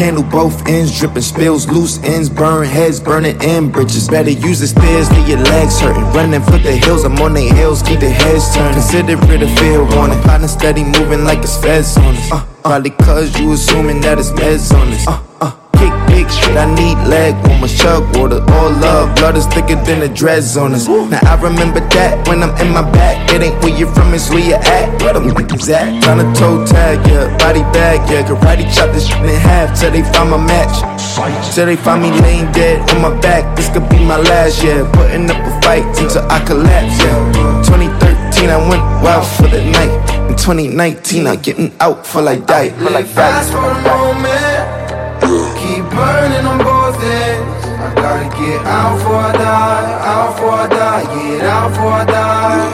candle, 0.00 0.22
both 0.22 0.66
ends 0.66 0.98
dripping, 0.98 1.20
spills, 1.20 1.68
loose 1.68 2.02
ends, 2.02 2.30
burn 2.30 2.66
heads, 2.66 2.98
burning 2.98 3.36
in 3.42 3.70
bridges. 3.70 4.08
Better 4.08 4.30
use 4.30 4.60
the 4.60 4.66
stairs, 4.66 5.10
leave 5.12 5.28
your 5.28 5.38
legs 5.40 5.78
hurting. 5.78 6.04
Running 6.14 6.40
for 6.40 6.56
the 6.56 6.72
hills, 6.72 7.04
I'm 7.04 7.18
on 7.18 7.34
the 7.34 7.42
hills, 7.42 7.82
keep 7.82 8.00
the 8.00 8.08
heads 8.08 8.54
turning. 8.54 8.72
Consider 8.72 9.12
it 9.34 9.42
a 9.42 9.48
fear 9.60 9.84
warning. 9.94 10.18
Plotting 10.22 10.48
steady, 10.48 10.84
moving 10.84 11.24
like 11.24 11.40
it's 11.40 11.56
feds 11.58 11.98
on 11.98 12.16
us. 12.16 12.32
Uh, 12.32 12.36
uh, 12.36 12.46
probably 12.62 12.90
cause 12.90 13.38
you 13.38 13.52
assuming 13.52 14.00
that 14.00 14.18
it's 14.18 14.30
meds 14.30 14.72
on 14.72 14.88
us. 14.88 15.06
Uh, 15.06 15.29
I 16.56 16.66
need 16.74 16.98
leg 17.08 17.34
on 17.50 17.60
my 17.60 17.66
chug 17.66 18.04
water. 18.16 18.40
All 18.40 18.70
love, 18.82 19.14
blood 19.16 19.36
is 19.36 19.46
thicker 19.46 19.76
than 19.86 20.00
the 20.00 20.08
dreads 20.08 20.56
on 20.56 20.74
us. 20.74 20.88
Now 20.88 21.20
I 21.22 21.34
remember 21.40 21.80
that 21.80 22.26
when 22.28 22.42
I'm 22.42 22.54
in 22.58 22.72
my 22.72 22.82
back. 22.90 23.30
It 23.30 23.42
ain't 23.42 23.62
where 23.62 23.76
you 23.76 23.86
from, 23.94 24.14
it's 24.14 24.30
where 24.30 24.40
you 24.40 24.54
at. 24.54 25.02
Where 25.02 25.14
them 25.14 25.30
niggas 25.30 25.70
at? 25.70 26.02
Tryna 26.02 26.34
toe 26.36 26.66
tag, 26.66 27.06
yeah. 27.06 27.36
Body 27.38 27.62
bag, 27.74 28.08
yeah. 28.10 28.26
Karate 28.26 28.66
chop 28.74 28.92
this 28.92 29.06
shit 29.06 29.18
in 29.22 29.40
half 29.40 29.78
till 29.78 29.90
they 29.90 30.02
find 30.02 30.30
my 30.30 30.38
match. 30.38 30.74
Till 31.54 31.66
they 31.66 31.76
find 31.76 32.02
me 32.02 32.10
laying 32.20 32.50
dead 32.52 32.78
on 32.90 33.02
my 33.02 33.20
back. 33.20 33.56
This 33.56 33.68
could 33.70 33.88
be 33.88 33.98
my 33.98 34.18
last, 34.18 34.62
yeah. 34.62 34.90
Putting 34.92 35.30
up 35.30 35.38
a 35.38 35.60
fight 35.62 35.86
until 35.98 36.22
I 36.30 36.44
collapse, 36.44 36.98
yeah. 36.98 37.62
2013, 37.62 38.50
I 38.50 38.58
went 38.68 38.82
wild 39.02 39.26
for 39.26 39.48
the 39.48 39.62
night. 39.64 39.94
In 40.30 40.36
2019, 40.36 41.26
I'm 41.26 41.40
getting 41.40 41.72
out 41.80 42.06
for 42.06 42.22
like 42.22 42.46
die. 42.46 42.70
Fast 42.70 43.52
for 43.52 43.58
a 43.58 43.74
moment 43.82 44.79
burning 46.00 46.46
on 46.52 46.58
both 46.58 47.00
ends. 47.02 47.64
I 47.86 47.88
gotta 48.02 48.28
get 48.40 48.60
out 48.78 48.96
for 49.02 49.16
I 49.28 49.32
die, 49.44 49.90
out 50.12 50.32
for 50.38 50.52
I 50.64 50.66
die, 50.80 51.04
get 51.14 51.42
out 51.56 51.70
for 51.76 51.90
I 52.00 52.04
die. 52.18 52.70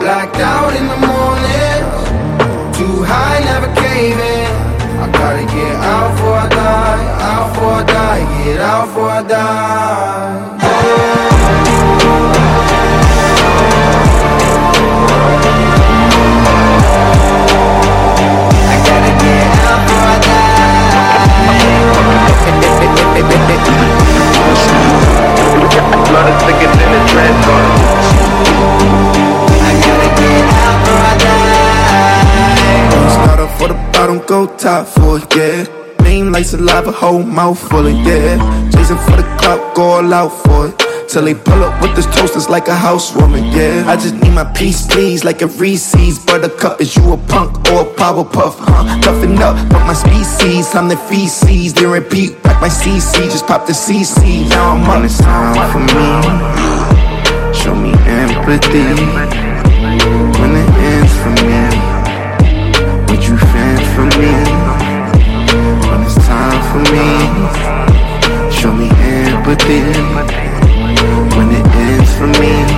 Blacked 0.00 0.40
out 0.54 0.72
in 0.80 0.86
the 0.92 1.00
morning, 1.10 1.80
too 2.78 2.96
high, 3.10 3.38
never 3.50 3.70
cave 3.82 4.20
in. 4.36 4.52
I 5.02 5.06
gotta 5.20 5.44
get 5.56 5.76
out 5.94 6.12
for 6.18 6.34
I 6.44 6.48
die, 6.62 7.04
out 7.32 7.48
for 7.56 7.72
I 7.80 7.84
die, 7.96 8.22
get 8.44 8.60
out 8.60 8.88
for 8.94 9.08
I 9.18 9.22
die. 9.34 10.49
I 23.20 23.24
love 26.12 26.24
the 26.26 26.34
thickest 26.46 26.80
in 26.80 26.88
the 26.92 27.00
for 33.58 33.68
the 33.68 33.74
bottom, 33.92 34.18
go 34.26 34.46
top 34.56 34.86
for 34.86 35.18
it, 35.18 35.36
yeah. 35.36 35.66
Mean 36.02 36.32
like 36.32 36.86
a 36.86 36.92
whole 36.92 37.22
mouthful 37.22 37.86
of, 37.86 37.94
yeah. 38.06 38.38
Chasing 38.70 38.96
for 38.96 39.16
the 39.16 39.24
clout, 39.38 39.74
go 39.74 39.82
all 39.82 40.14
out 40.14 40.30
for 40.30 40.68
it. 40.68 40.89
Till 41.10 41.24
they 41.24 41.34
pull 41.34 41.64
up 41.64 41.82
with 41.82 41.96
this 41.96 42.06
toast, 42.06 42.36
it's 42.36 42.48
like 42.48 42.68
a 42.68 42.74
housewarming, 42.76 43.46
yeah. 43.46 43.82
I 43.88 43.96
just 43.96 44.14
need 44.14 44.32
my 44.32 44.44
peace, 44.44 44.86
please, 44.86 45.24
like 45.24 45.42
a 45.42 45.48
Reese's 45.48 46.20
Buttercup. 46.24 46.80
Is 46.80 46.94
you 46.94 47.12
a 47.12 47.16
punk 47.16 47.68
or 47.72 47.80
a 47.82 47.94
power 47.94 48.22
puff, 48.22 48.54
huh? 48.60 49.00
Toughen 49.00 49.36
up, 49.42 49.56
but 49.70 49.84
my 49.86 49.92
species, 49.92 50.72
I'm 50.72 50.86
the 50.86 50.96
feces. 50.96 51.74
They 51.74 51.86
repeat, 51.86 52.38
like 52.44 52.60
my 52.60 52.68
CC, 52.68 53.24
just 53.24 53.44
pop 53.48 53.66
the 53.66 53.72
CC. 53.72 54.48
Now 54.50 54.76
I'm 54.76 54.86
on 54.86 55.08
for 55.72 55.80
me. 55.82 56.08
Show 57.58 57.74
me 57.74 57.90
empathy. 58.06 58.94
When 60.38 60.52
it 60.54 60.70
ends 60.78 61.14
for 61.22 61.34
me, 61.42 61.58
would 63.10 63.22
you 63.26 63.36
fan 63.50 63.78
for 63.98 64.06
me? 64.14 64.30
When 65.90 66.02
it's 66.06 66.14
time 66.24 66.62
for 66.70 66.82
me, 66.94 67.06
show 68.54 68.72
me 68.72 68.88
empathy 69.02 70.39
for 72.20 72.26
me. 72.38 72.69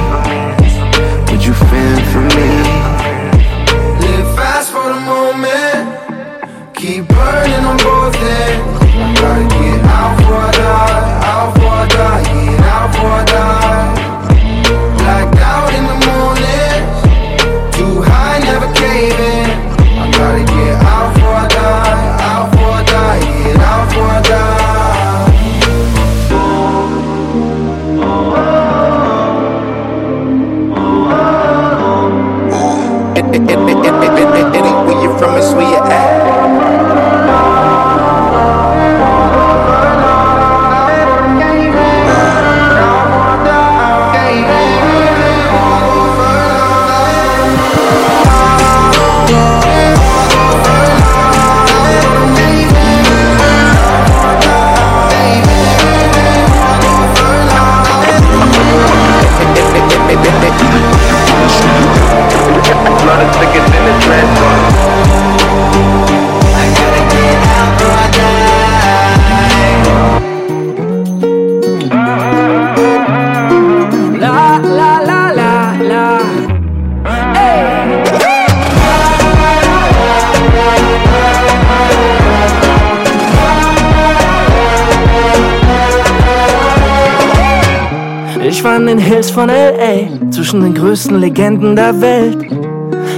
War 88.65 88.77
in 88.77 88.87
den 88.87 88.99
Hills 88.99 89.31
von 89.31 89.49
LA, 89.49 90.31
zwischen 90.31 90.61
den 90.61 90.75
größten 90.75 91.19
Legenden 91.19 91.75
der 91.75 92.01
Welt. 92.01 92.37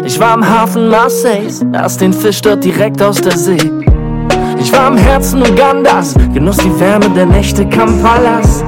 Ich 0.04 0.18
war 0.18 0.32
am 0.32 0.48
Hafen 0.48 0.88
Marseilles, 0.88 1.64
aß 1.72 1.98
den 1.98 2.12
Fisch 2.12 2.40
dort 2.40 2.64
direkt 2.64 3.02
aus 3.02 3.20
der 3.20 3.36
See. 3.36 3.58
Ich 4.58 4.72
war 4.72 4.86
am 4.86 4.96
Herzen 4.96 5.42
Ugandas, 5.42 6.14
genoss 6.32 6.56
die 6.58 6.80
Wärme 6.80 7.10
der 7.10 7.26
Nächte 7.26 7.68
Kampalas. 7.68 8.64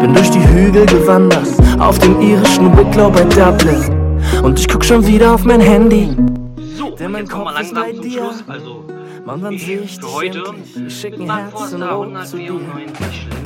Bin 0.00 0.14
durch 0.14 0.30
die 0.30 0.46
Hügel 0.46 0.86
gewandert, 0.86 1.48
auf 1.78 1.98
dem 1.98 2.20
irischen 2.20 2.76
Wicklow 2.76 3.10
bei 3.10 3.24
Dublin. 3.24 4.20
Und 4.42 4.58
ich 4.58 4.68
guck 4.68 4.84
schon 4.84 5.06
wieder 5.06 5.34
auf 5.34 5.44
mein 5.44 5.60
Handy. 5.60 6.10
So, 6.76 6.88
und 6.88 7.00
jetzt 7.00 7.30
kommen 7.30 7.44
wir 7.44 7.52
langsam 7.52 7.84
zum 7.96 8.10
Schluss. 8.10 8.44
Also, 8.46 8.84
Mann, 9.24 9.42
wann 9.42 9.52
ich 9.54 9.64
für 9.64 10.12
heute. 10.12 10.38
endlich? 10.38 10.86
Ich 10.86 11.00
schick 11.00 11.14
ein 11.18 11.26
Mark 11.26 11.52
Herz 11.52 11.72
in 11.72 11.78
Forster, 11.78 11.90
Rot 11.92 12.26
zu 12.26 12.36
dir. 12.36 12.50
194 12.50 13.28
Länder. 13.30 13.39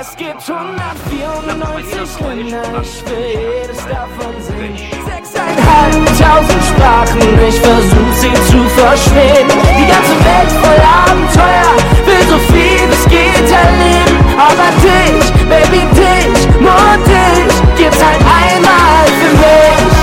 Es 0.00 0.16
gibt 0.16 0.42
194 0.48 2.20
Länder, 2.20 2.82
ich 2.82 3.04
will 3.06 3.26
jedes 3.30 3.78
davon 3.86 4.34
sehen. 4.40 4.76
Sechseinhalbtausend 5.04 6.64
Sprachen, 6.64 7.20
ich 7.48 7.60
versuch 7.60 8.12
sie 8.14 8.34
zu 8.50 8.60
verstehen. 8.70 9.48
Die 9.48 9.86
ganze 9.86 10.16
Welt 10.24 10.52
voll 10.62 10.82
Abenteuer, 11.06 11.76
will 12.04 12.24
so 12.28 12.38
viel 12.52 12.88
es 12.90 13.04
geht 13.08 13.50
erleben. 13.50 14.16
Aber 14.36 14.70
dich, 14.82 15.32
Baby, 15.48 15.82
dich, 15.94 16.60
nur 16.60 16.96
dich, 17.06 17.54
gibt's 17.76 18.02
halt 18.04 18.20
einmal 18.20 19.06
für 19.20 19.36
mich. 19.36 19.95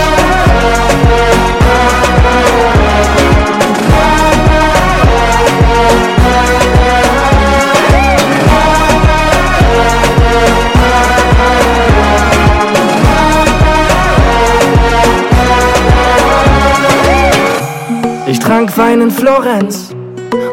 Wein 18.76 19.02
in 19.02 19.12
Florenz, 19.12 19.96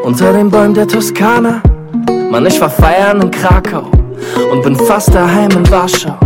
unter 0.05 0.35
den 0.35 0.51
Bäumen 0.51 0.75
der 0.75 0.87
Toskana. 0.87 1.63
Mann, 2.31 2.45
ich 2.45 2.61
war 2.61 2.69
feiern 2.69 3.23
in 3.23 3.31
Krakau 3.31 3.91
und 4.53 4.63
bin 4.63 4.77
fast 4.77 5.15
daheim 5.15 5.51
in 5.53 5.71
Warschau. 5.71 6.19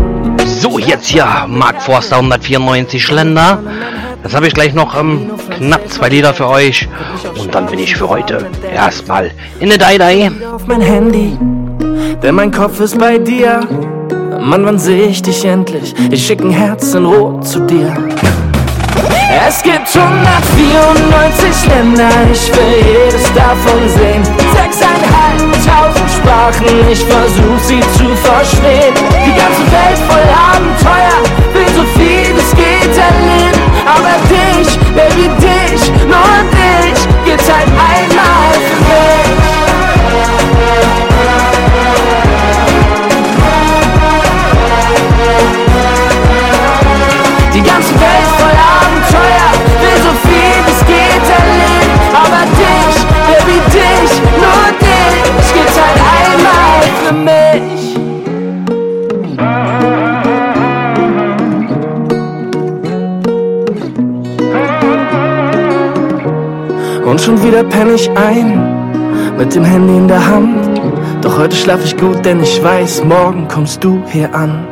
So, 0.45 0.81
jetzt 0.81 1.07
hier 1.07 1.25
Mark 1.47 1.81
Forster 1.81 2.17
194 2.17 3.13
Länder. 3.13 3.61
Jetzt 4.25 4.35
habe 4.35 4.49
ich 4.49 4.55
gleich 4.55 4.75
noch 4.75 4.99
ähm, 4.99 5.31
knapp 5.51 5.89
zwei 5.89 6.09
Lieder 6.09 6.35
für 6.35 6.49
euch. 6.49 6.89
Und 7.39 7.55
dann 7.55 7.67
bin 7.67 7.79
ich 7.79 7.95
für 7.95 8.09
heute 8.09 8.45
erstmal 8.75 9.31
in 9.61 9.69
der 9.69 9.79
Dai 9.79 10.31
auf 10.53 10.67
mein 10.67 10.81
Handy, 10.81 11.39
denn 12.21 12.35
mein 12.35 12.51
Kopf 12.51 12.81
ist 12.81 12.99
bei 12.99 13.19
dir. 13.19 13.61
Mann, 14.41 14.65
wann 14.65 14.81
seh 14.81 15.05
ich 15.05 15.23
dich 15.23 15.45
endlich? 15.45 15.95
Ich 16.11 16.27
schick 16.27 16.41
ein 16.41 16.51
Herz 16.51 16.93
in 16.95 17.05
Rot 17.05 17.47
zu 17.47 17.61
dir. 17.61 17.97
Es 19.37 19.63
gibt 19.63 19.89
194 19.95 21.67
Länder, 21.67 22.09
ich 22.33 22.49
will 22.55 22.87
jedes 22.87 23.25
davon 23.35 23.89
sehen. 23.89 24.23
Sechseinhalbtausend 24.55 26.11
Sprachen, 26.11 26.89
ich 26.89 27.05
versuch 27.05 27.59
sie 27.59 27.81
zu 27.81 28.15
verstehen. 28.17 28.95
Die 28.95 29.35
ganze 29.35 29.65
Welt 29.73 29.99
voll 30.09 30.29
Abenteuer, 30.55 31.19
will 31.53 31.69
so 31.75 31.83
viel 31.99 32.37
es 32.39 32.55
geht 32.55 32.97
erleben. 32.97 33.61
Aber 33.85 34.15
dich, 34.31 34.79
Baby, 34.95 35.29
dich, 35.41 35.91
nur 36.07 36.37
dich, 36.55 37.01
gibt's 37.25 37.51
halt 37.51 37.69
einmal 37.69 38.54
schon 67.25 67.43
wieder 67.43 67.65
penn 67.65 67.95
ich 67.95 68.11
ein, 68.11 69.37
mit 69.39 69.55
dem 69.55 69.65
Handy 69.65 69.97
in 69.97 70.09
der 70.09 70.27
Hand. 70.27 70.79
Doch 71.23 71.39
heute 71.39 71.57
schlaf 71.57 71.81
ich 71.83 71.97
gut, 71.97 72.23
denn 72.23 72.43
ich 72.43 72.63
weiß, 72.63 73.03
morgen 73.05 73.49
kommst 73.49 73.83
du 73.83 74.03
hier 74.13 74.35
an. 74.35 74.67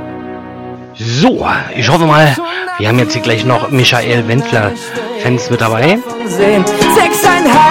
So, 0.94 1.46
ich 1.74 1.90
hoffe 1.90 2.04
mal, 2.04 2.36
wir 2.78 2.88
haben 2.88 2.98
jetzt 2.98 3.14
hier 3.14 3.22
gleich 3.22 3.46
noch 3.46 3.70
Michael 3.70 4.28
Wendler 4.28 4.72
Fans 5.22 5.48
mit 5.48 5.62
dabei. 5.62 5.98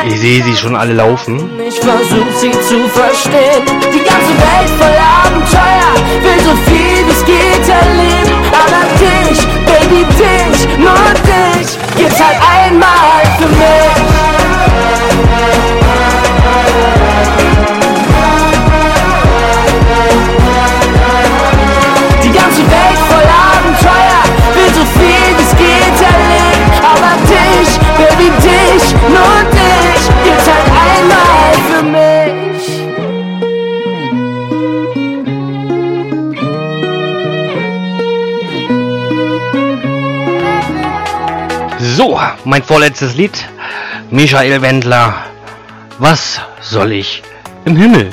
Ich 0.08 0.20
sehe 0.20 0.44
sie 0.44 0.56
schon 0.56 0.76
alle 0.76 0.94
laufen. 0.94 1.48
Ich 1.68 1.80
versuch 1.80 2.32
sie 2.38 2.52
zu 2.52 2.80
verstehen. 2.90 3.64
Die 3.94 4.04
ganze 4.04 4.34
Welt 4.46 4.70
voll 4.80 4.98
Abenteuer, 5.26 5.94
will 6.24 6.44
so 6.44 6.56
viel 6.66 7.06
es 7.08 7.24
geht 7.26 7.70
erleben. 7.70 8.36
Aber 8.64 8.84
dich, 8.98 9.40
Baby, 9.68 10.06
dich, 10.18 10.78
nur 10.80 11.14
dich, 11.30 11.78
gibt's 11.98 12.20
halt 12.20 12.40
einmal 12.58 13.22
für 13.38 13.48
mich. 13.48 13.81
So, 42.02 42.20
mein 42.46 42.64
vorletztes 42.64 43.14
Lied. 43.14 43.48
Michael 44.10 44.60
Wendler. 44.64 45.14
Was 46.00 46.42
soll 46.60 46.94
ich 46.94 47.22
im 47.66 47.76
Himmel? 47.76 48.10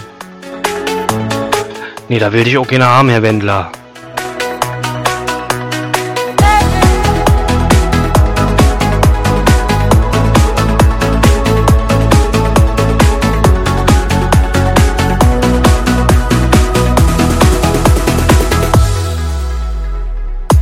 Nee, 2.07 2.19
da 2.19 2.31
will 2.31 2.47
ich 2.47 2.59
auch 2.59 2.67
keine 2.67 2.85
haben, 2.85 3.09
Herr 3.09 3.23
Wendler. 3.23 3.73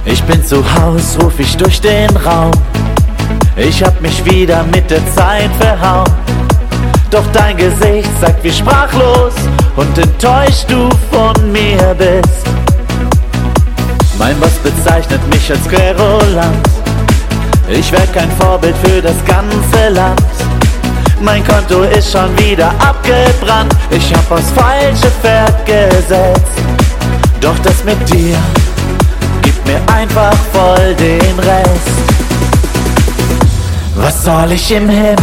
Ich 0.05 0.23
bin 0.23 0.45
zu 0.45 0.63
Haus, 0.77 1.19
ruf 1.21 1.41
ich 1.41 1.57
durch 1.57 1.81
den 1.81 2.17
Raum. 2.19 2.53
Ich 3.57 3.83
hab 3.83 3.99
mich 4.03 4.23
wieder 4.27 4.65
mit 4.65 4.91
der 4.91 5.01
Zeit 5.15 5.51
verhauen. 5.59 6.11
Doch 7.11 7.25
dein 7.33 7.57
Gesicht 7.57 8.11
sagt, 8.21 8.45
wie 8.45 8.53
sprachlos 8.53 9.33
und 9.77 9.97
enttäuscht 9.97 10.67
du 10.69 10.91
von 11.11 11.53
mir 11.53 11.95
bist. 11.97 12.47
Mein 14.19 14.39
Boss 14.41 14.59
bezeichnet 14.63 15.21
mich 15.31 15.51
als 15.51 15.67
Querulant. 15.69 16.69
Ich 17.69 17.91
wär 17.93 18.07
kein 18.09 18.31
Vorbild 18.33 18.77
für 18.85 19.01
das 19.01 19.25
ganze 19.25 19.89
Land. 19.89 20.21
Mein 21.23 21.43
Konto 21.47 21.83
ist 21.83 22.13
schon 22.13 22.37
wieder 22.39 22.69
abgebrannt. 22.79 23.75
Ich 23.91 24.13
hab 24.13 24.31
aufs 24.31 24.51
falsche 24.51 25.11
Pferd 25.23 25.65
gesetzt. 25.65 26.53
Doch 27.41 27.59
das 27.63 27.83
mit 27.85 27.99
dir 28.13 28.37
gibt 29.41 29.67
mir 29.67 29.81
einfach 29.95 30.35
voll 30.53 30.95
den 30.97 31.39
Rest. 31.39 32.06
Was 33.99 34.25
soll 34.25 34.53
ich 34.53 34.71
im 34.71 34.89
Himmel, 34.89 35.17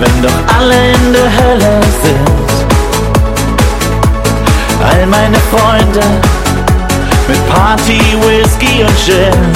wenn 0.00 0.22
doch 0.22 0.56
alle 0.58 0.92
in 0.92 1.12
der 1.12 1.30
Hölle 1.38 1.80
sind? 2.02 2.50
All 4.82 5.06
meine 5.06 5.36
Freunde 5.50 6.00
mit 7.28 7.48
Party, 7.48 8.00
Whisky 8.22 8.82
und 8.82 8.98
Gin. 9.04 9.52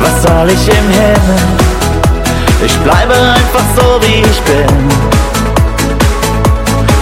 Was 0.00 0.22
soll 0.22 0.50
ich 0.50 0.68
im 0.68 0.88
Himmel? 0.90 1.42
Ich 2.64 2.76
bleibe 2.78 3.14
einfach 3.14 3.64
so 3.76 4.00
wie 4.02 4.22
ich 4.22 4.40
bin. 4.42 5.12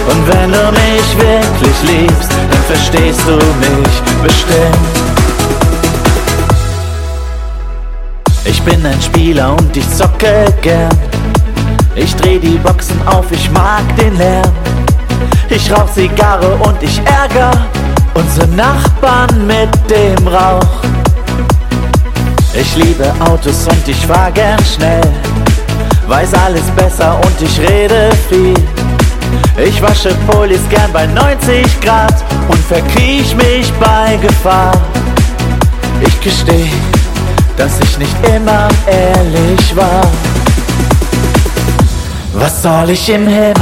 Und 0.09 0.27
wenn 0.27 0.51
du 0.51 0.71
mich 0.71 1.17
wirklich 1.17 1.77
liebst, 1.83 2.31
dann 2.51 2.63
verstehst 2.63 3.21
du 3.27 3.35
mich 3.35 4.21
bestimmt. 4.23 5.00
Ich 8.45 8.61
bin 8.63 8.85
ein 8.85 9.01
Spieler 9.01 9.53
und 9.53 9.75
ich 9.75 9.87
zocke 9.89 10.45
gern. 10.61 10.97
Ich 11.95 12.15
dreh 12.15 12.39
die 12.39 12.57
Boxen 12.57 12.99
auf, 13.07 13.25
ich 13.31 13.49
mag 13.51 13.83
den 13.97 14.17
Lärm. 14.17 14.51
Ich 15.49 15.71
rauch 15.71 15.91
Zigarre 15.93 16.55
und 16.55 16.81
ich 16.81 17.01
ärger 17.05 17.51
unsere 18.13 18.47
Nachbarn 18.49 19.45
mit 19.45 19.69
dem 19.89 20.27
Rauch. 20.27 20.81
Ich 22.53 22.75
liebe 22.75 23.11
Autos 23.19 23.67
und 23.67 23.87
ich 23.87 24.05
fahr 24.05 24.31
gern 24.31 24.59
schnell. 24.65 25.01
Weiß 26.07 26.33
alles 26.33 26.65
besser 26.75 27.17
und 27.23 27.41
ich 27.41 27.59
rede 27.59 28.09
viel. 28.29 28.53
Ich 29.57 29.81
wasche 29.81 30.13
Polis 30.27 30.61
gern 30.69 30.91
bei 30.91 31.05
90 31.07 31.79
Grad 31.81 32.23
und 32.49 32.59
verkriech 32.65 33.35
mich 33.35 33.71
bei 33.73 34.17
Gefahr. 34.17 34.73
Ich 36.05 36.19
gesteh, 36.19 36.69
dass 37.61 37.79
ich 37.79 37.97
nicht 37.99 38.15
immer 38.35 38.67
ehrlich 38.87 39.75
war. 39.75 40.01
Was 42.33 42.63
soll 42.63 42.89
ich 42.89 43.07
im 43.07 43.27
Himmel, 43.27 43.53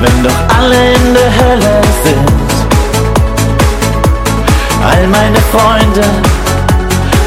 wenn 0.00 0.22
doch 0.22 0.56
alle 0.58 0.94
in 0.94 1.12
der 1.12 1.30
Hölle 1.40 1.82
sind? 2.02 2.48
All 4.82 5.06
meine 5.08 5.40
Freunde 5.52 6.08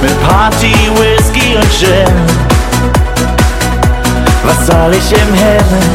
mit 0.02 0.28
Party, 0.28 0.74
Whisky 0.96 1.56
und 1.56 1.72
Gin. 1.72 2.16
Was 4.46 4.66
soll 4.66 4.92
ich 4.92 5.12
im 5.12 5.34
Himmel? 5.36 5.88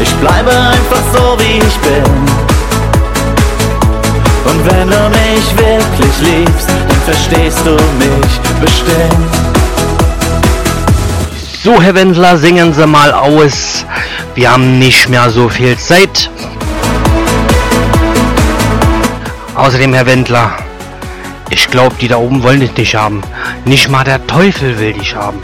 Ich 0.00 0.14
bleibe 0.16 0.50
einfach 0.50 1.02
so 1.12 1.36
wie 1.40 1.58
ich 1.58 1.78
bin. 1.78 2.12
Und 4.44 4.70
wenn 4.70 4.88
du 4.88 5.02
mich 5.18 5.46
wirklich 5.58 6.14
liebst, 6.20 6.95
verstehst 7.06 7.64
du 7.64 7.70
mich 7.70 8.40
bestimmt. 8.60 9.32
So, 11.62 11.80
Herr 11.80 11.94
Wendler, 11.94 12.36
singen 12.36 12.72
Sie 12.72 12.84
mal 12.84 13.12
aus. 13.12 13.84
Wir 14.34 14.50
haben 14.50 14.80
nicht 14.80 15.08
mehr 15.08 15.30
so 15.30 15.48
viel 15.48 15.78
Zeit. 15.78 16.28
Außerdem, 19.54 19.94
Herr 19.94 20.06
Wendler, 20.06 20.50
ich 21.50 21.70
glaube, 21.70 21.94
die 22.00 22.08
da 22.08 22.16
oben 22.16 22.42
wollen 22.42 22.58
dich 22.58 22.76
nicht 22.76 22.96
haben. 22.96 23.22
Nicht 23.64 23.88
mal 23.88 24.02
der 24.02 24.26
Teufel 24.26 24.76
will 24.80 24.92
dich 24.92 25.14
haben. 25.14 25.38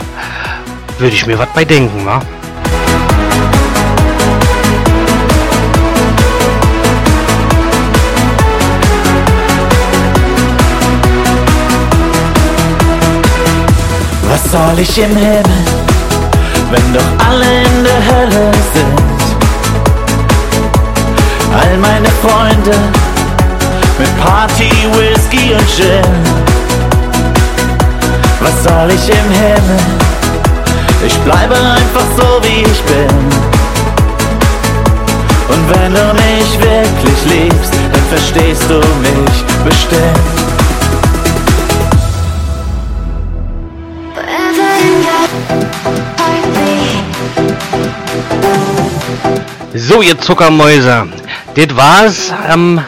Würde 0.99 1.15
ich 1.15 1.25
mir 1.25 1.39
was 1.39 1.47
bei 1.55 1.63
denken, 1.63 2.05
wa? 2.05 2.21
Soll 14.53 14.79
ich 14.79 14.97
im 14.99 15.15
Himmel, 15.15 15.63
wenn 16.69 16.93
doch 16.93 17.25
alle 17.27 17.63
in 17.63 17.83
der 17.83 18.01
Hölle 18.09 18.51
sind? 18.75 19.19
All 21.59 21.75
meine 21.79 22.11
Freunde 22.21 22.77
mit 23.97 24.11
Party, 24.23 24.69
Whisky 24.93 25.55
und 25.55 25.67
Gin. 25.75 26.13
Was 28.41 28.63
soll 28.63 28.91
ich 28.91 29.09
im 29.09 29.29
Himmel? 29.41 29.83
Ich 31.03 31.17
bleibe 31.21 31.55
einfach 31.55 32.07
so 32.15 32.27
wie 32.43 32.61
ich 32.61 32.81
bin. 32.83 33.17
Und 35.49 35.63
wenn 35.73 35.93
du 35.95 36.05
mich 36.13 36.49
wirklich 36.59 37.19
liebst, 37.25 37.73
dann 37.91 38.03
verstehst 38.11 38.69
du 38.69 38.77
mich 39.01 39.35
bestimmt. 39.65 40.42
So, 49.75 50.01
ihr 50.01 50.19
Zuckermäuse, 50.19 51.07
das 51.55 51.75
war's 51.75 52.33
ähm, 52.51 52.81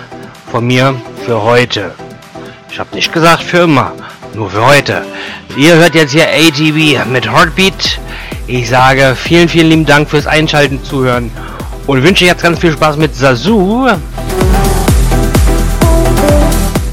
von 0.52 0.66
mir 0.66 0.96
für 1.26 1.42
heute. 1.42 1.92
Ich 2.72 2.80
habe 2.80 2.96
nicht 2.96 3.12
gesagt 3.12 3.44
für 3.44 3.60
immer, 3.60 3.92
nur 4.34 4.50
für 4.50 4.66
heute. 4.66 5.04
Ihr 5.58 5.76
hört 5.76 5.96
jetzt 5.96 6.12
hier 6.12 6.28
ATV 6.28 7.06
mit 7.12 7.32
Heartbeat. 7.32 8.00
Ich 8.48 8.70
sage 8.70 9.16
vielen, 9.16 9.50
vielen 9.50 9.70
lieben 9.70 9.86
Dank 9.86 10.10
fürs 10.10 10.28
Einschalten, 10.28 10.84
Zuhören 10.84 11.32
und 11.88 12.04
wünsche 12.04 12.26
jetzt 12.26 12.44
ganz 12.44 12.60
viel 12.60 12.72
Spaß 12.72 12.98
mit 12.98 13.16
Sasu. 13.16 13.88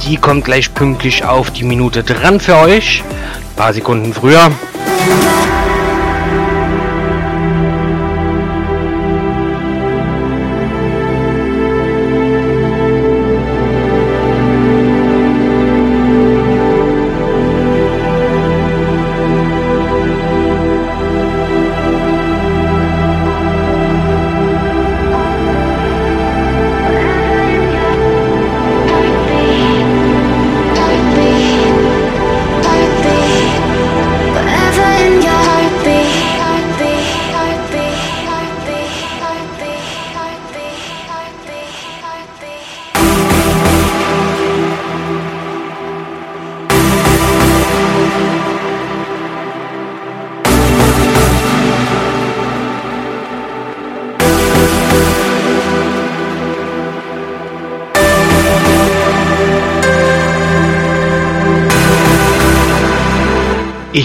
Die 0.06 0.16
kommt 0.16 0.44
gleich 0.44 0.72
pünktlich 0.72 1.24
auf 1.24 1.50
die 1.50 1.64
Minute 1.64 2.02
dran 2.02 2.40
für 2.40 2.56
euch. 2.56 3.02
Ein 3.04 3.56
paar 3.56 3.72
Sekunden 3.72 4.12
früher. 4.14 4.50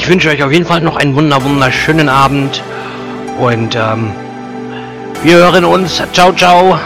Ich 0.07 0.13
wünsche 0.13 0.29
euch 0.29 0.41
auf 0.41 0.53
jeden 0.53 0.65
Fall 0.65 0.79
noch 0.79 0.95
einen 0.95 1.15
wunder 1.15 1.43
wunderschönen 1.43 2.07
Abend 2.07 2.63
und 3.39 3.75
ähm, 3.75 4.13
wir 5.21 5.35
hören 5.35 5.65
uns. 5.65 6.01
Ciao, 6.13 6.31
ciao. 6.31 6.79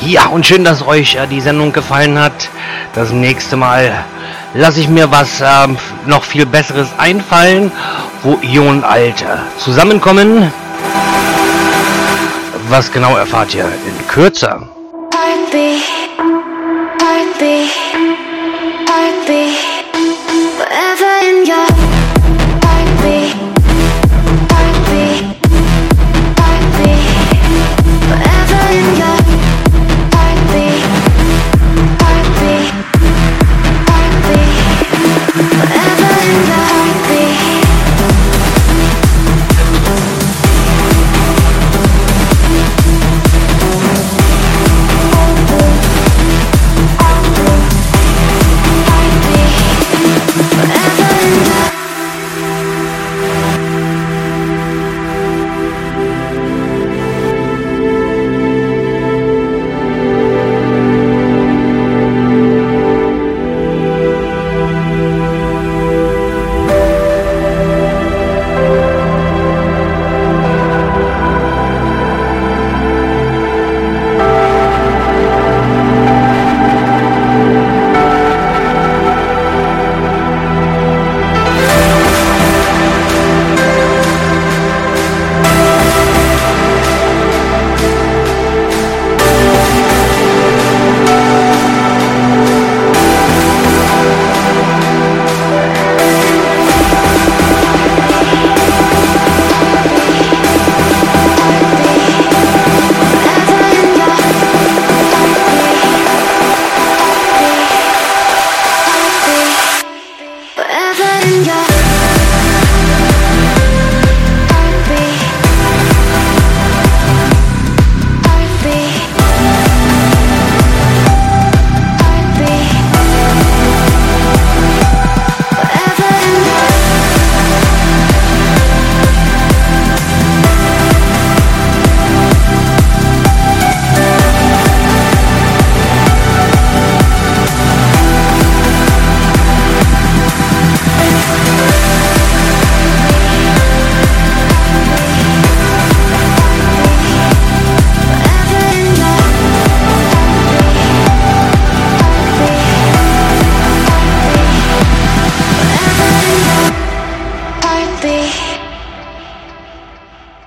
Ja, 0.00 0.28
und 0.28 0.46
schön, 0.46 0.64
dass 0.64 0.86
euch 0.86 1.16
äh, 1.16 1.26
die 1.26 1.42
Sendung 1.42 1.74
gefallen 1.74 2.18
hat. 2.18 2.48
Das 2.94 3.12
nächste 3.12 3.58
Mal 3.58 4.02
lasse 4.56 4.80
ich 4.80 4.88
mir 4.88 5.10
was 5.10 5.40
äh, 5.40 5.46
noch 6.06 6.24
viel 6.24 6.46
Besseres 6.46 6.88
einfallen, 6.98 7.70
wo 8.22 8.38
und 8.62 8.84
Alt 8.84 9.24
zusammenkommen. 9.58 10.52
Was 12.68 12.90
genau 12.90 13.16
erfahrt 13.16 13.54
ihr 13.54 13.64
in. 13.64 14.08
Heartbeat. 14.08 14.75